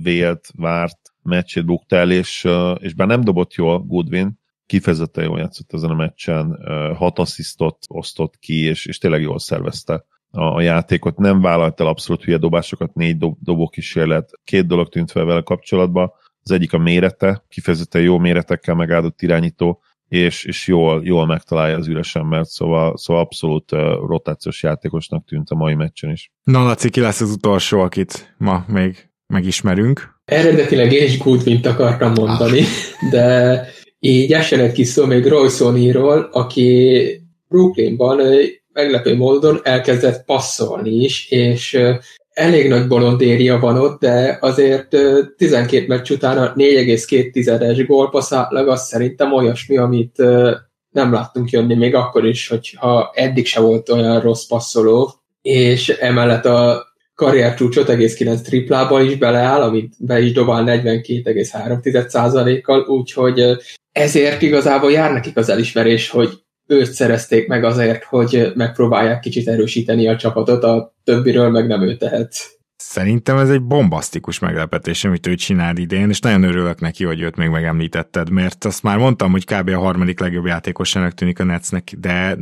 [0.04, 2.48] vélt, várt meccsét buktál, és,
[2.78, 6.58] és bár nem dobott jól Goodwin, kifejezetten jól játszott ezen a meccsen,
[6.96, 11.18] hat asszisztot osztott ki, és, és tényleg jól szervezte a, a játékot.
[11.18, 14.32] Nem vállalt el abszolút hülye dobásokat, négy dob, dobókísérlet.
[14.44, 16.12] Két dolog tűnt fel vele kapcsolatban.
[16.44, 21.88] Az egyik a mérete, kifejezetten jó méretekkel megáldott irányító, és, és jól, jól megtalálja az
[21.88, 26.32] üres embert, szóval, szóval abszolút uh, rotációs játékosnak tűnt a mai meccsen is.
[26.44, 30.16] Na, Laci, ki lesz az utolsó, akit ma még megismerünk?
[30.26, 33.10] Eredetileg én is Goodwin-t akartam mondani, ah.
[33.12, 33.66] de
[34.00, 38.20] így esenek ki szó még Royce O'Neal-ról, aki Brooklynban
[38.74, 41.80] meglepő módon elkezdett passzolni is, és
[42.38, 44.96] elég nagy bolondéria van ott, de azért
[45.38, 50.18] 12 meccs után a 4,2-es gólpassz átlag az szerintem olyasmi, amit
[50.90, 56.46] nem láttunk jönni még akkor is, hogyha eddig se volt olyan rossz passzoló, és emellett
[56.46, 56.86] a
[57.16, 63.58] karriercsúcs 5,9 triplában is beleáll, amit be is dobál 42,3%-kal, úgyhogy
[63.92, 66.30] ezért igazából jár nekik az elismerés, hogy
[66.68, 71.96] őt szerezték meg azért, hogy megpróbálják kicsit erősíteni a csapatot, a többiről meg nem ő
[71.96, 72.57] tehet.
[72.88, 77.36] Szerintem ez egy bombasztikus meglepetés, amit ő csinál idén, és nagyon örülök neki, hogy őt
[77.36, 79.70] még megemlítetted, mert azt már mondtam, hogy kb.
[79.70, 82.38] a harmadik legjobb játékosának tűnik a Netsnek, de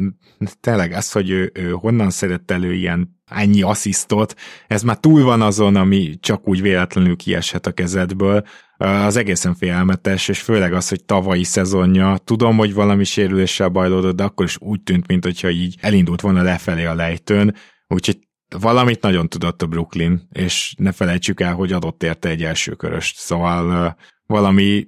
[0.59, 4.35] tényleg az, hogy ő, ő honnan szedett elő ilyen ennyi asszisztot,
[4.67, 8.43] ez már túl van azon, ami csak úgy véletlenül kieshet a kezedből,
[8.77, 14.23] az egészen félelmetes, és főleg az, hogy tavalyi szezonja, tudom, hogy valami sérüléssel bajlódott, de
[14.23, 17.55] akkor is úgy tűnt, mintha így elindult volna lefelé a lejtőn,
[17.87, 18.19] úgyhogy
[18.59, 23.17] valamit nagyon tudott a Brooklyn, és ne felejtsük el, hogy adott érte egy első köröst,
[23.17, 24.85] szóval valami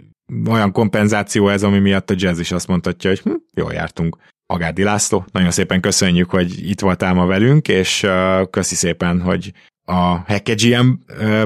[0.50, 4.18] olyan kompenzáció ez, ami miatt a jazz is azt mondhatja, hogy hm, jól jártunk.
[4.46, 9.54] Agádi László, nagyon szépen köszönjük, hogy itt voltál ma velünk, és uh, köszi szépen, hogy
[9.90, 10.90] a HackeGM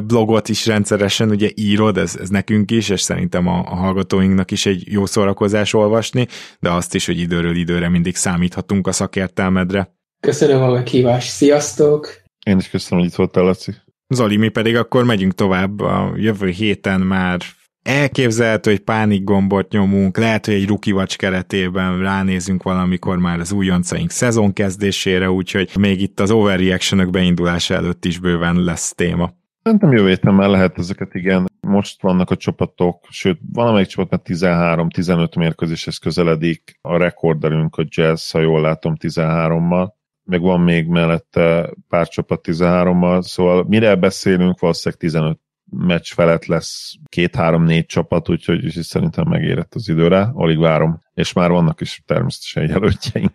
[0.04, 4.66] blogot is rendszeresen ugye írod, ez, ez nekünk is, és szerintem a, a hallgatóinknak is
[4.66, 6.28] egy jó szórakozás olvasni,
[6.60, 9.96] de azt is, hogy időről időre mindig számíthatunk a szakértelmedre.
[10.22, 12.22] Köszönöm a meghívást, sziasztok!
[12.46, 13.72] Én is köszönöm, hogy itt voltál, Laci.
[14.08, 15.80] Zoli, mi pedig akkor megyünk tovább.
[15.80, 17.40] A jövő héten már
[17.84, 24.10] elképzelhető, hogy pánik gombot nyomunk, lehet, hogy egy watch keretében ránézünk valamikor már az újoncaink
[24.10, 29.34] szezon kezdésére, úgyhogy még itt az overreaction beindulása előtt is bőven lesz téma.
[29.64, 31.46] Szerintem jövő héten már lehet ezeket, igen.
[31.60, 36.78] Most vannak a csapatok, sőt, valamelyik csapat már 13-15 mérkőzéshez közeledik.
[36.82, 40.00] A rekorderünk a Jazz, ha jól látom, 13-mal
[40.32, 45.40] meg van még mellette pár csapat 13-mal, szóval mire beszélünk, valószínűleg 15
[45.72, 51.02] meccs felett lesz két-három-négy csapat, úgyhogy is szerintem megérett az időre, alig várom.
[51.14, 53.34] És már vannak is természetesen jelöltjeink.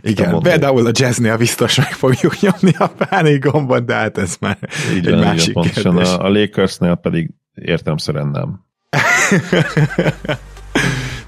[0.00, 4.58] Igen, például a jazznél biztos meg fogjuk nyomni a pánik gombot, de hát ez már
[4.94, 6.12] így egy van, másik pontosan kérdés.
[6.12, 8.66] A, a Lakersnél pedig értelmszerűen nem.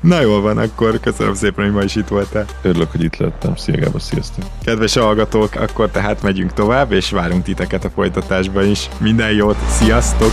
[0.00, 2.44] Na jól van, akkor köszönöm szépen, hogy ma is itt voltál.
[2.62, 3.56] Örülök, hogy itt lettem.
[3.56, 4.44] Szia Gábor, sziasztok!
[4.64, 8.88] Kedves hallgatók, akkor tehát megyünk tovább, és várunk titeket a folytatásban is.
[8.98, 10.32] Minden jót, sziasztok!